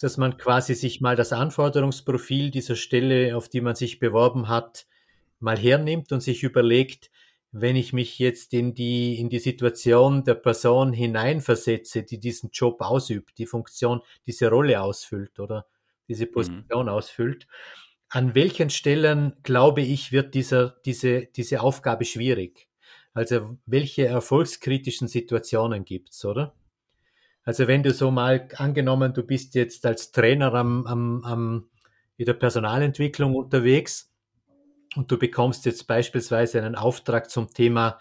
dass 0.00 0.16
man 0.16 0.38
quasi 0.38 0.74
sich 0.74 1.00
mal 1.00 1.14
das 1.14 1.32
Anforderungsprofil 1.32 2.50
dieser 2.50 2.74
Stelle, 2.74 3.36
auf 3.36 3.48
die 3.48 3.60
man 3.60 3.74
sich 3.74 3.98
beworben 3.98 4.48
hat, 4.48 4.86
mal 5.38 5.58
hernimmt 5.58 6.10
und 6.12 6.20
sich 6.20 6.42
überlegt, 6.42 7.10
wenn 7.52 7.76
ich 7.76 7.92
mich 7.92 8.18
jetzt 8.18 8.54
in 8.54 8.74
die, 8.74 9.18
in 9.18 9.28
die 9.28 9.40
Situation 9.40 10.24
der 10.24 10.34
Person 10.34 10.92
hineinversetze, 10.92 12.02
die 12.02 12.18
diesen 12.18 12.50
Job 12.50 12.80
ausübt, 12.80 13.38
die 13.38 13.46
Funktion, 13.46 14.00
diese 14.26 14.48
Rolle 14.48 14.80
ausfüllt 14.80 15.38
oder 15.38 15.66
diese 16.08 16.26
mhm. 16.26 16.32
Position 16.32 16.86
mhm. 16.86 16.92
ausfüllt, 16.92 17.46
an 18.08 18.34
welchen 18.34 18.70
Stellen, 18.70 19.36
glaube 19.42 19.82
ich, 19.82 20.12
wird 20.12 20.34
dieser, 20.34 20.76
diese, 20.84 21.26
diese 21.26 21.60
Aufgabe 21.60 22.04
schwierig? 22.04 22.68
Also 23.12 23.56
welche 23.66 24.06
erfolgskritischen 24.06 25.08
Situationen 25.08 25.84
gibt's, 25.84 26.24
oder? 26.24 26.54
Also 27.50 27.66
wenn 27.66 27.82
du 27.82 27.92
so 27.92 28.12
mal 28.12 28.46
angenommen, 28.58 29.12
du 29.12 29.24
bist 29.24 29.56
jetzt 29.56 29.84
als 29.84 30.12
Trainer 30.12 30.54
am, 30.54 30.86
am, 30.86 31.24
am, 31.24 31.68
in 32.16 32.24
der 32.24 32.34
Personalentwicklung 32.34 33.34
unterwegs 33.34 34.14
und 34.94 35.10
du 35.10 35.18
bekommst 35.18 35.66
jetzt 35.66 35.88
beispielsweise 35.88 36.62
einen 36.62 36.76
Auftrag 36.76 37.28
zum 37.28 37.52
Thema 37.52 37.98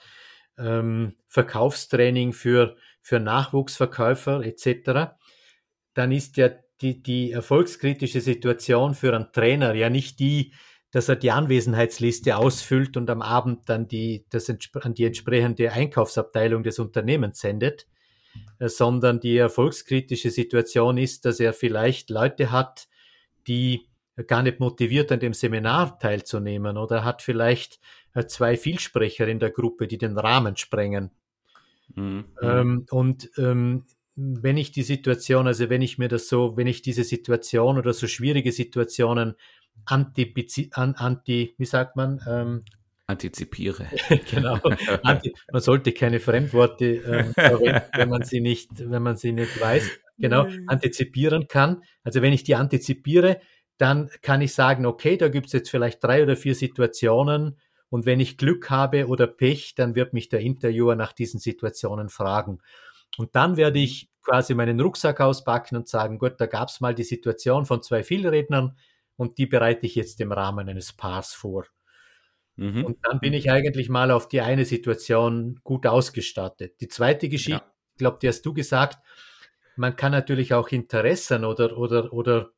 ähm, 0.59 1.15
Verkaufstraining 1.25 2.31
für, 2.31 2.75
für 3.01 3.19
Nachwuchsverkäufer 3.19 4.43
etc., 4.43 5.15
dann 5.95 6.11
ist 6.11 6.37
ja 6.37 6.51
die, 6.81 7.01
die 7.01 7.31
erfolgskritische 7.31 8.21
Situation 8.21 8.93
für 8.93 9.15
einen 9.15 9.31
Trainer 9.31 9.73
ja 9.73 9.89
nicht 9.89 10.19
die, 10.19 10.53
dass 10.91 11.09
er 11.09 11.15
die 11.15 11.31
Anwesenheitsliste 11.31 12.37
ausfüllt 12.37 12.97
und 12.97 13.09
am 13.09 13.23
Abend 13.23 13.67
dann 13.67 13.87
die, 13.87 14.27
das 14.29 14.47
an 14.47 14.93
die 14.93 15.05
entsprechende 15.05 15.71
Einkaufsabteilung 15.71 16.61
des 16.61 16.77
Unternehmens 16.77 17.39
sendet, 17.39 17.88
sondern 18.60 19.19
die 19.19 19.38
erfolgskritische 19.38 20.32
Situation 20.32 20.98
ist, 20.98 21.26
dass 21.26 21.39
er 21.39 21.54
vielleicht 21.54 22.10
Leute 22.10 22.52
hat, 22.52 22.88
die 23.48 23.88
gar 24.28 24.43
nicht 24.43 24.60
motiviert 24.60 25.12
an 25.12 25.19
dem 25.19 25.34
Seminar 25.34 25.98
teilzunehmen 26.00 26.78
oder 26.78 27.04
hat 27.04 27.22
vielleicht 27.22 27.80
äh, 28.13 28.26
zwei 28.26 28.58
Vielsprecher 28.58 29.28
in 29.28 29.39
der 29.39 29.52
Gruppe, 29.52 29.88
die 29.88 29.98
den 29.98 30.17
Rahmen 30.17 30.58
sprengen. 30.58 31.12
Mhm. 31.95 32.26
Ähm, 32.41 32.86
und 32.91 33.30
ähm, 33.38 33.86
wenn 34.15 34.58
ich 34.58 34.72
die 34.72 34.84
Situation, 34.84 35.48
also 35.48 35.69
wenn 35.69 35.82
ich 35.82 35.98
mir 35.98 36.10
das 36.10 36.28
so, 36.28 36.58
wenn 36.58 36.67
ich 36.67 36.82
diese 36.82 37.04
Situation 37.04 37.78
oder 37.78 37.93
so 37.93 38.08
schwierige 38.08 38.52
Situationen 38.52 39.36
anti, 39.86 40.34
anti 40.74 41.56
wie 41.58 41.65
sagt 41.65 41.95
man, 41.95 42.22
ähm, 42.28 42.63
Antizipiere. 43.10 43.88
genau. 44.32 44.60
Anti, 45.04 45.34
man 45.52 45.62
sollte 45.62 45.91
keine 45.93 46.19
Fremdworte 46.19 46.86
äh, 46.86 47.24
verwenden, 47.34 47.82
wenn 47.95 48.10
man 48.10 48.24
sie 48.24 48.39
nicht, 48.39 48.69
wenn 48.78 49.02
man 49.02 49.17
sie 49.17 49.32
nicht 49.32 49.60
weiß. 49.60 49.89
Genau, 50.17 50.48
antizipieren 50.67 51.48
kann. 51.48 51.82
Also 52.04 52.22
wenn 52.22 52.34
ich 52.34 52.43
die 52.43 52.56
antizipiere, 52.56 53.39
dann 53.78 54.10
kann 54.22 54.41
ich 54.41 54.54
sagen, 54.54 54.86
okay, 54.86 55.15
da 55.15 55.30
gibt 55.30 55.48
es 55.48 55.54
jetzt 55.54 55.69
vielleicht 55.69 56.04
drei 56.04 56.22
oder 56.22 56.36
vier 56.36 56.54
Situationen 56.54 57.58
und 57.89 58.06
wenn 58.06 58.19
ich 58.19 58.38
Glück 58.38 58.69
habe 58.69 59.08
oder 59.08 59.28
Pech, 59.28 59.76
dann 59.76 59.95
wird 59.95 60.13
mich 60.13 60.30
der 60.30 60.41
Interviewer 60.41 60.95
nach 60.95 61.13
diesen 61.13 61.39
Situationen 61.39 62.10
fragen. 62.10 62.60
Und 63.17 63.36
dann 63.36 63.58
werde 63.58 63.80
ich 63.80 64.10
quasi 64.22 64.54
meinen 64.54 64.80
Rucksack 64.80 65.22
auspacken 65.22 65.76
und 65.76 65.88
sagen, 65.88 66.19
gut, 66.19 66.36
da 66.38 66.45
gab 66.45 66.69
es 66.69 66.82
mal 66.82 66.93
die 66.93 67.04
Situation 67.04 67.65
von 67.65 67.82
zwei 67.82 68.04
Vielrednern 68.04 68.78
und 69.15 69.38
die 69.38 69.48
bereite 69.48 69.86
ich 69.86 69.95
jetzt 69.95 70.22
im 70.22 70.32
Rahmen 70.32 70.69
eines 70.69 70.93
Paars 70.93 71.34
vor. 71.34 71.65
Mhm. 72.60 72.86
Und 72.86 72.98
dann 73.04 73.19
bin 73.19 73.34
ich 73.34 73.50
eigentlich 73.50 73.88
mal 73.89 74.12
auf 74.12 74.28
die 74.28 74.41
eine 74.41 74.65
Situation 74.65 75.60
gut 75.63 75.88
ausgestattet. 75.88 76.82
Die 76.82 76.89
zweite 76.89 77.30
Geschichte, 77.30 77.63
ja. 77.63 77.74
ich 77.93 78.00
glaube, 78.00 78.19
die 78.22 78.28
hast 78.28 78.45
du 78.45 78.54
gesagt, 78.54 79.00
man 79.78 79.95
kann 79.95 80.12
natürlich 80.12 80.54
auch 80.54 80.67
Interessen 80.69 81.45
oder, 81.45 81.78
oder, 81.78 82.12
oder 82.12 82.52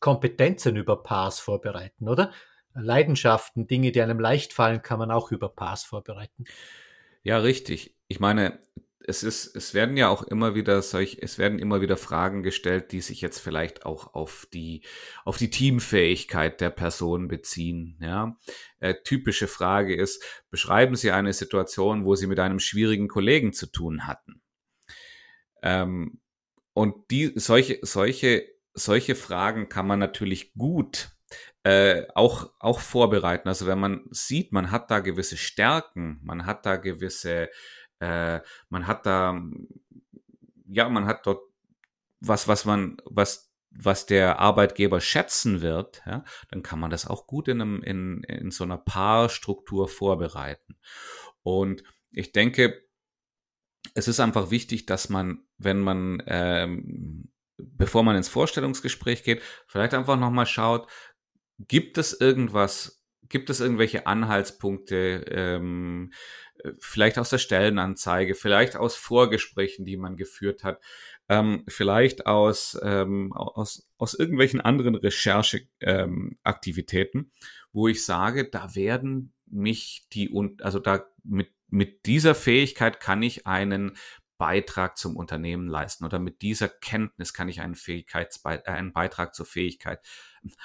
Kompetenzen 0.00 0.74
über 0.74 1.02
Paars 1.02 1.38
vorbereiten, 1.38 2.08
oder? 2.08 2.32
Leidenschaften, 2.74 3.66
Dinge, 3.66 3.92
die 3.92 4.02
einem 4.02 4.18
leicht 4.18 4.52
fallen, 4.52 4.82
kann 4.82 4.98
man 4.98 5.10
auch 5.10 5.30
über 5.30 5.48
Paars 5.48 5.84
vorbereiten. 5.84 6.44
Ja, 7.22 7.38
richtig. 7.38 7.94
Ich 8.08 8.18
meine, 8.18 8.58
es 9.06 9.22
ist, 9.22 9.56
es 9.56 9.74
werden 9.74 9.96
ja 9.96 10.08
auch 10.08 10.22
immer 10.22 10.54
wieder 10.54 10.82
solch, 10.82 11.18
es 11.20 11.38
werden 11.38 11.58
immer 11.58 11.80
wieder 11.80 11.96
Fragen 11.96 12.42
gestellt, 12.42 12.92
die 12.92 13.00
sich 13.00 13.20
jetzt 13.20 13.38
vielleicht 13.38 13.86
auch 13.86 14.14
auf 14.14 14.46
die, 14.52 14.82
auf 15.24 15.36
die 15.36 15.50
Teamfähigkeit 15.50 16.60
der 16.60 16.70
Person 16.70 17.28
beziehen. 17.28 17.96
Ja, 18.00 18.36
äh, 18.78 18.94
typische 19.02 19.48
Frage 19.48 19.94
ist: 19.94 20.22
Beschreiben 20.50 20.96
Sie 20.96 21.10
eine 21.10 21.32
Situation, 21.32 22.04
wo 22.04 22.14
Sie 22.14 22.26
mit 22.26 22.38
einem 22.38 22.60
schwierigen 22.60 23.08
Kollegen 23.08 23.52
zu 23.52 23.66
tun 23.66 24.06
hatten. 24.06 24.42
Ähm, 25.62 26.20
und 26.72 27.10
die 27.10 27.32
solche, 27.36 27.78
solche, 27.82 28.46
solche 28.74 29.14
Fragen 29.14 29.68
kann 29.68 29.86
man 29.86 29.98
natürlich 29.98 30.54
gut 30.54 31.10
äh, 31.62 32.06
auch, 32.14 32.52
auch 32.58 32.80
vorbereiten. 32.80 33.48
Also 33.48 33.66
wenn 33.66 33.78
man 33.78 34.04
sieht, 34.10 34.52
man 34.52 34.70
hat 34.70 34.90
da 34.90 35.00
gewisse 35.00 35.36
Stärken, 35.36 36.18
man 36.22 36.46
hat 36.46 36.64
da 36.64 36.76
gewisse 36.76 37.50
äh, 38.00 38.40
man 38.68 38.86
hat 38.86 39.06
da, 39.06 39.40
ja, 40.66 40.88
man 40.88 41.06
hat 41.06 41.26
dort 41.26 41.40
was, 42.20 42.48
was 42.48 42.64
man, 42.64 42.98
was, 43.04 43.50
was 43.70 44.06
der 44.06 44.38
Arbeitgeber 44.38 45.00
schätzen 45.00 45.62
wird, 45.62 46.02
ja, 46.06 46.24
dann 46.50 46.62
kann 46.62 46.78
man 46.78 46.90
das 46.90 47.06
auch 47.06 47.26
gut 47.26 47.48
in, 47.48 47.60
einem, 47.60 47.82
in, 47.82 48.22
in 48.24 48.50
so 48.50 48.64
einer 48.64 48.78
Paarstruktur 48.78 49.88
vorbereiten. 49.88 50.76
Und 51.42 51.82
ich 52.10 52.32
denke, 52.32 52.82
es 53.94 54.08
ist 54.08 54.20
einfach 54.20 54.50
wichtig, 54.50 54.86
dass 54.86 55.08
man, 55.08 55.44
wenn 55.56 55.80
man, 55.80 56.22
ähm, 56.26 57.30
bevor 57.56 58.02
man 58.02 58.16
ins 58.16 58.28
Vorstellungsgespräch 58.28 59.22
geht, 59.22 59.42
vielleicht 59.66 59.94
einfach 59.94 60.18
nochmal 60.18 60.46
schaut, 60.46 60.88
gibt 61.58 61.98
es 61.98 62.18
irgendwas, 62.18 62.99
gibt 63.30 63.48
es 63.48 63.60
irgendwelche 63.60 64.06
Anhaltspunkte, 64.06 65.24
ähm, 65.28 66.12
vielleicht 66.78 67.18
aus 67.18 67.30
der 67.30 67.38
Stellenanzeige, 67.38 68.34
vielleicht 68.34 68.76
aus 68.76 68.96
Vorgesprächen, 68.96 69.86
die 69.86 69.96
man 69.96 70.18
geführt 70.18 70.64
hat, 70.64 70.82
ähm, 71.28 71.64
vielleicht 71.68 72.26
aus, 72.26 72.78
ähm, 72.82 73.32
aus, 73.32 73.88
aus 73.96 74.12
irgendwelchen 74.14 74.60
anderen 74.60 74.94
Rechercheaktivitäten, 74.94 77.20
ähm, 77.20 77.30
wo 77.72 77.88
ich 77.88 78.04
sage, 78.04 78.50
da 78.50 78.74
werden 78.74 79.32
mich 79.46 80.06
die, 80.12 80.30
also 80.60 80.78
da 80.78 81.06
mit, 81.24 81.50
mit 81.68 82.04
dieser 82.06 82.34
Fähigkeit 82.34 83.00
kann 83.00 83.22
ich 83.22 83.46
einen 83.46 83.96
Beitrag 84.38 84.96
zum 84.96 85.16
Unternehmen 85.16 85.68
leisten 85.68 86.04
oder 86.04 86.18
mit 86.18 86.40
dieser 86.40 86.68
Kenntnis 86.68 87.34
kann 87.34 87.50
ich 87.50 87.60
einen 87.60 87.74
Fähigkeitsbe 87.74 88.64
äh, 88.64 88.70
einen 88.70 88.92
Beitrag 88.92 89.34
zur 89.34 89.44
Fähigkeit, 89.44 90.00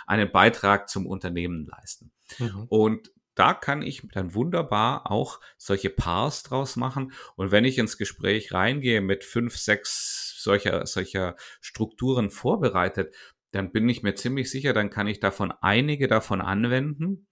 einen 0.08 0.32
Beitrag 0.32 0.88
zum 0.90 1.06
Unternehmen 1.06 1.66
leisten. 1.66 2.12
Mhm. 2.40 2.66
Und 2.70 3.12
da 3.36 3.54
kann 3.54 3.82
ich 3.82 4.08
dann 4.14 4.34
wunderbar 4.34 5.12
auch 5.12 5.42
solche 5.58 5.90
Pars 5.90 6.44
draus 6.44 6.78
machen. 6.78 7.12
Und 7.36 7.52
wenn 7.52 7.66
ich 7.66 7.78
ins 7.78 7.98
Gespräch 7.98 8.54
reingehe 8.54 9.02
mit 9.02 9.24
fünf, 9.24 9.58
sechs 9.58 10.42
solcher, 10.42 10.86
solcher 10.86 11.36
Strukturen 11.60 12.30
vorbereitet, 12.30 13.14
dann 13.52 13.72
bin 13.72 13.88
ich 13.90 14.04
mir 14.04 14.16
ziemlich 14.16 14.50
sicher, 14.50 14.74
dann 14.74 14.90
kann 14.90 15.08
ich 15.08 15.20
davon 15.20 15.54
einige 15.62 16.08
davon 16.08 16.42
anwenden. 16.42 17.28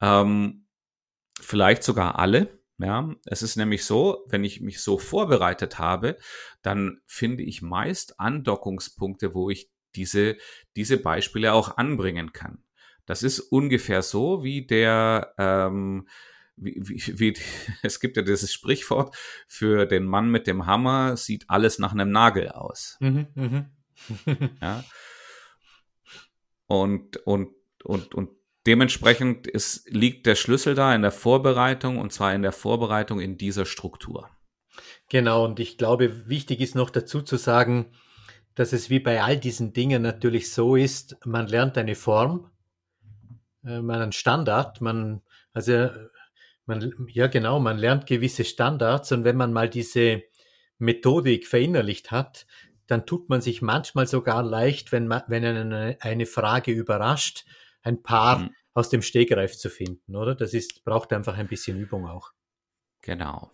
Ähm, 0.00 0.66
vielleicht 1.40 1.82
sogar 1.82 2.18
alle. 2.18 2.60
Ja, 2.78 3.14
es 3.26 3.42
ist 3.42 3.56
nämlich 3.56 3.84
so, 3.84 4.24
wenn 4.28 4.42
ich 4.42 4.62
mich 4.62 4.80
so 4.80 4.96
vorbereitet 4.96 5.78
habe, 5.78 6.16
dann 6.62 7.02
finde 7.06 7.42
ich 7.42 7.60
meist 7.60 8.18
Andockungspunkte, 8.18 9.34
wo 9.34 9.50
ich 9.50 9.70
diese, 9.94 10.38
diese 10.76 10.96
Beispiele 10.96 11.52
auch 11.52 11.76
anbringen 11.76 12.32
kann. 12.32 12.64
Das 13.06 13.22
ist 13.22 13.40
ungefähr 13.40 14.02
so 14.02 14.44
wie 14.44 14.66
der, 14.66 15.34
ähm, 15.38 16.08
wie, 16.56 16.80
wie, 16.82 17.18
wie, 17.18 17.34
es 17.82 18.00
gibt 18.00 18.16
ja 18.16 18.22
dieses 18.22 18.52
Sprichwort, 18.52 19.16
für 19.48 19.86
den 19.86 20.04
Mann 20.04 20.30
mit 20.30 20.46
dem 20.46 20.66
Hammer 20.66 21.16
sieht 21.16 21.48
alles 21.48 21.78
nach 21.78 21.92
einem 21.92 22.10
Nagel 22.10 22.48
aus. 22.48 22.96
Mhm, 23.00 23.26
mh. 23.34 23.70
ja. 24.62 24.84
Und, 26.66 27.16
und, 27.26 27.50
und, 27.82 28.14
und 28.14 28.30
dementsprechend 28.66 29.46
ist, 29.46 29.88
liegt 29.90 30.26
der 30.26 30.36
Schlüssel 30.36 30.74
da 30.74 30.94
in 30.94 31.02
der 31.02 31.10
Vorbereitung 31.10 31.98
und 31.98 32.12
zwar 32.12 32.34
in 32.34 32.42
der 32.42 32.52
Vorbereitung 32.52 33.20
in 33.20 33.36
dieser 33.36 33.66
Struktur. 33.66 34.30
Genau, 35.08 35.44
und 35.44 35.58
ich 35.58 35.76
glaube, 35.76 36.28
wichtig 36.28 36.60
ist 36.60 36.76
noch 36.76 36.90
dazu 36.90 37.22
zu 37.22 37.36
sagen, 37.36 37.92
dass 38.54 38.72
es 38.72 38.90
wie 38.90 39.00
bei 39.00 39.22
all 39.22 39.36
diesen 39.36 39.72
Dingen 39.72 40.02
natürlich 40.02 40.52
so 40.52 40.76
ist, 40.76 41.16
man 41.24 41.46
lernt 41.46 41.78
eine 41.78 41.94
Form, 41.94 42.49
äh, 43.64 43.80
man 43.80 44.00
einen 44.00 44.12
Standard, 44.12 44.80
man, 44.80 45.22
also 45.52 45.90
man, 46.66 46.92
ja 47.08 47.26
genau, 47.26 47.60
man 47.60 47.78
lernt 47.78 48.06
gewisse 48.06 48.44
Standards 48.44 49.12
und 49.12 49.24
wenn 49.24 49.36
man 49.36 49.52
mal 49.52 49.68
diese 49.68 50.22
Methodik 50.78 51.46
verinnerlicht 51.46 52.10
hat, 52.10 52.46
dann 52.86 53.06
tut 53.06 53.28
man 53.28 53.40
sich 53.40 53.62
manchmal 53.62 54.06
sogar 54.06 54.42
leicht, 54.42 54.90
wenn 54.92 55.06
man, 55.06 55.22
wenn 55.28 55.44
eine, 55.44 55.98
eine 56.00 56.26
Frage 56.26 56.72
überrascht, 56.72 57.44
ein 57.82 58.02
paar 58.02 58.38
mhm. 58.40 58.50
aus 58.74 58.88
dem 58.88 59.02
Stegreif 59.02 59.56
zu 59.56 59.70
finden, 59.70 60.16
oder? 60.16 60.34
Das 60.34 60.54
ist, 60.54 60.84
braucht 60.84 61.12
einfach 61.12 61.36
ein 61.36 61.48
bisschen 61.48 61.78
Übung 61.78 62.06
auch. 62.06 62.32
Genau. 63.02 63.52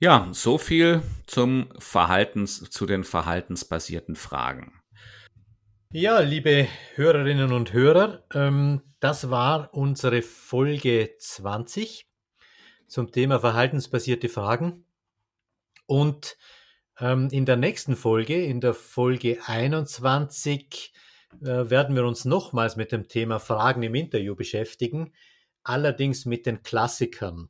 Ja, 0.00 0.28
so 0.32 0.58
viel 0.58 1.02
zum 1.26 1.70
Verhaltens, 1.78 2.70
zu 2.70 2.86
den 2.86 3.04
verhaltensbasierten 3.04 4.14
Fragen. 4.14 4.77
Ja, 5.90 6.20
liebe 6.20 6.68
Hörerinnen 6.96 7.50
und 7.50 7.72
Hörer, 7.72 8.22
ähm, 8.34 8.82
das 9.00 9.30
war 9.30 9.72
unsere 9.72 10.20
Folge 10.20 11.14
20 11.18 12.06
zum 12.86 13.10
Thema 13.10 13.40
verhaltensbasierte 13.40 14.28
Fragen. 14.28 14.84
Und 15.86 16.36
ähm, 17.00 17.28
in 17.32 17.46
der 17.46 17.56
nächsten 17.56 17.96
Folge, 17.96 18.44
in 18.44 18.60
der 18.60 18.74
Folge 18.74 19.38
21, 19.46 20.92
äh, 21.40 21.46
werden 21.46 21.96
wir 21.96 22.04
uns 22.04 22.26
nochmals 22.26 22.76
mit 22.76 22.92
dem 22.92 23.08
Thema 23.08 23.38
Fragen 23.38 23.82
im 23.82 23.94
Interview 23.94 24.34
beschäftigen, 24.34 25.14
allerdings 25.62 26.26
mit 26.26 26.44
den 26.44 26.62
Klassikern. 26.62 27.48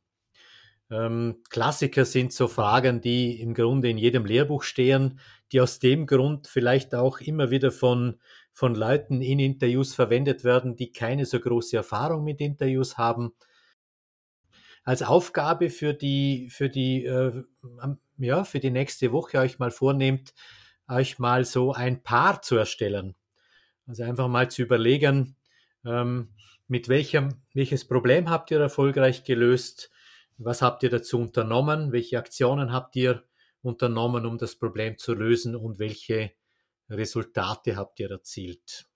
Ähm, 0.89 1.43
Klassiker 1.49 2.05
sind 2.05 2.31
so 2.31 2.47
Fragen, 2.47 3.01
die 3.01 3.41
im 3.41 3.53
Grunde 3.53 3.89
in 3.89 3.97
jedem 3.97 4.23
Lehrbuch 4.23 4.63
stehen, 4.63 5.19
die 5.51 5.61
aus 5.61 5.79
dem 5.79 6.05
Grund 6.05 6.47
vielleicht 6.47 6.93
auch 6.95 7.19
immer 7.19 7.49
wieder 7.49 7.71
von, 7.71 8.19
von 8.53 8.75
Leuten 8.75 9.21
in 9.21 9.39
Interviews 9.39 9.93
verwendet 9.93 10.43
werden, 10.43 10.75
die 10.75 10.91
keine 10.91 11.25
so 11.25 11.39
große 11.39 11.77
Erfahrung 11.77 12.23
mit 12.23 12.41
Interviews 12.41 12.97
haben. 12.97 13.33
Als 14.83 15.03
Aufgabe 15.03 15.69
für 15.69 15.93
die, 15.93 16.49
für 16.49 16.69
die, 16.69 17.05
äh, 17.05 17.43
ja, 18.17 18.43
für 18.43 18.59
die 18.59 18.71
nächste 18.71 19.11
Woche 19.11 19.39
euch 19.39 19.59
mal 19.59 19.71
vornehmt, 19.71 20.33
euch 20.87 21.19
mal 21.19 21.45
so 21.45 21.73
ein 21.73 22.03
Paar 22.03 22.41
zu 22.41 22.55
erstellen. 22.55 23.15
Also 23.87 24.03
einfach 24.03 24.27
mal 24.27 24.49
zu 24.49 24.61
überlegen, 24.61 25.35
ähm, 25.85 26.29
mit 26.67 26.89
welchem, 26.89 27.41
welches 27.53 27.87
Problem 27.87 28.29
habt 28.29 28.51
ihr 28.51 28.59
erfolgreich 28.59 29.23
gelöst? 29.23 29.89
Was 30.37 30.61
habt 30.61 30.83
ihr 30.83 30.89
dazu 30.89 31.19
unternommen? 31.19 31.91
Welche 31.91 32.17
Aktionen 32.19 32.71
habt 32.71 32.95
ihr 32.95 33.23
unternommen, 33.61 34.25
um 34.25 34.37
das 34.37 34.55
Problem 34.55 34.97
zu 34.97 35.13
lösen? 35.13 35.55
Und 35.55 35.79
welche 35.79 36.31
Resultate 36.89 37.75
habt 37.75 37.99
ihr 37.99 38.09
erzielt? 38.11 38.87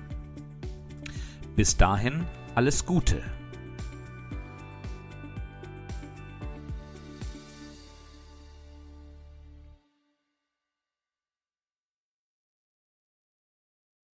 Bis 1.57 1.79
dahin 1.79 2.27
alles 2.55 2.85
Gute. 2.85 3.23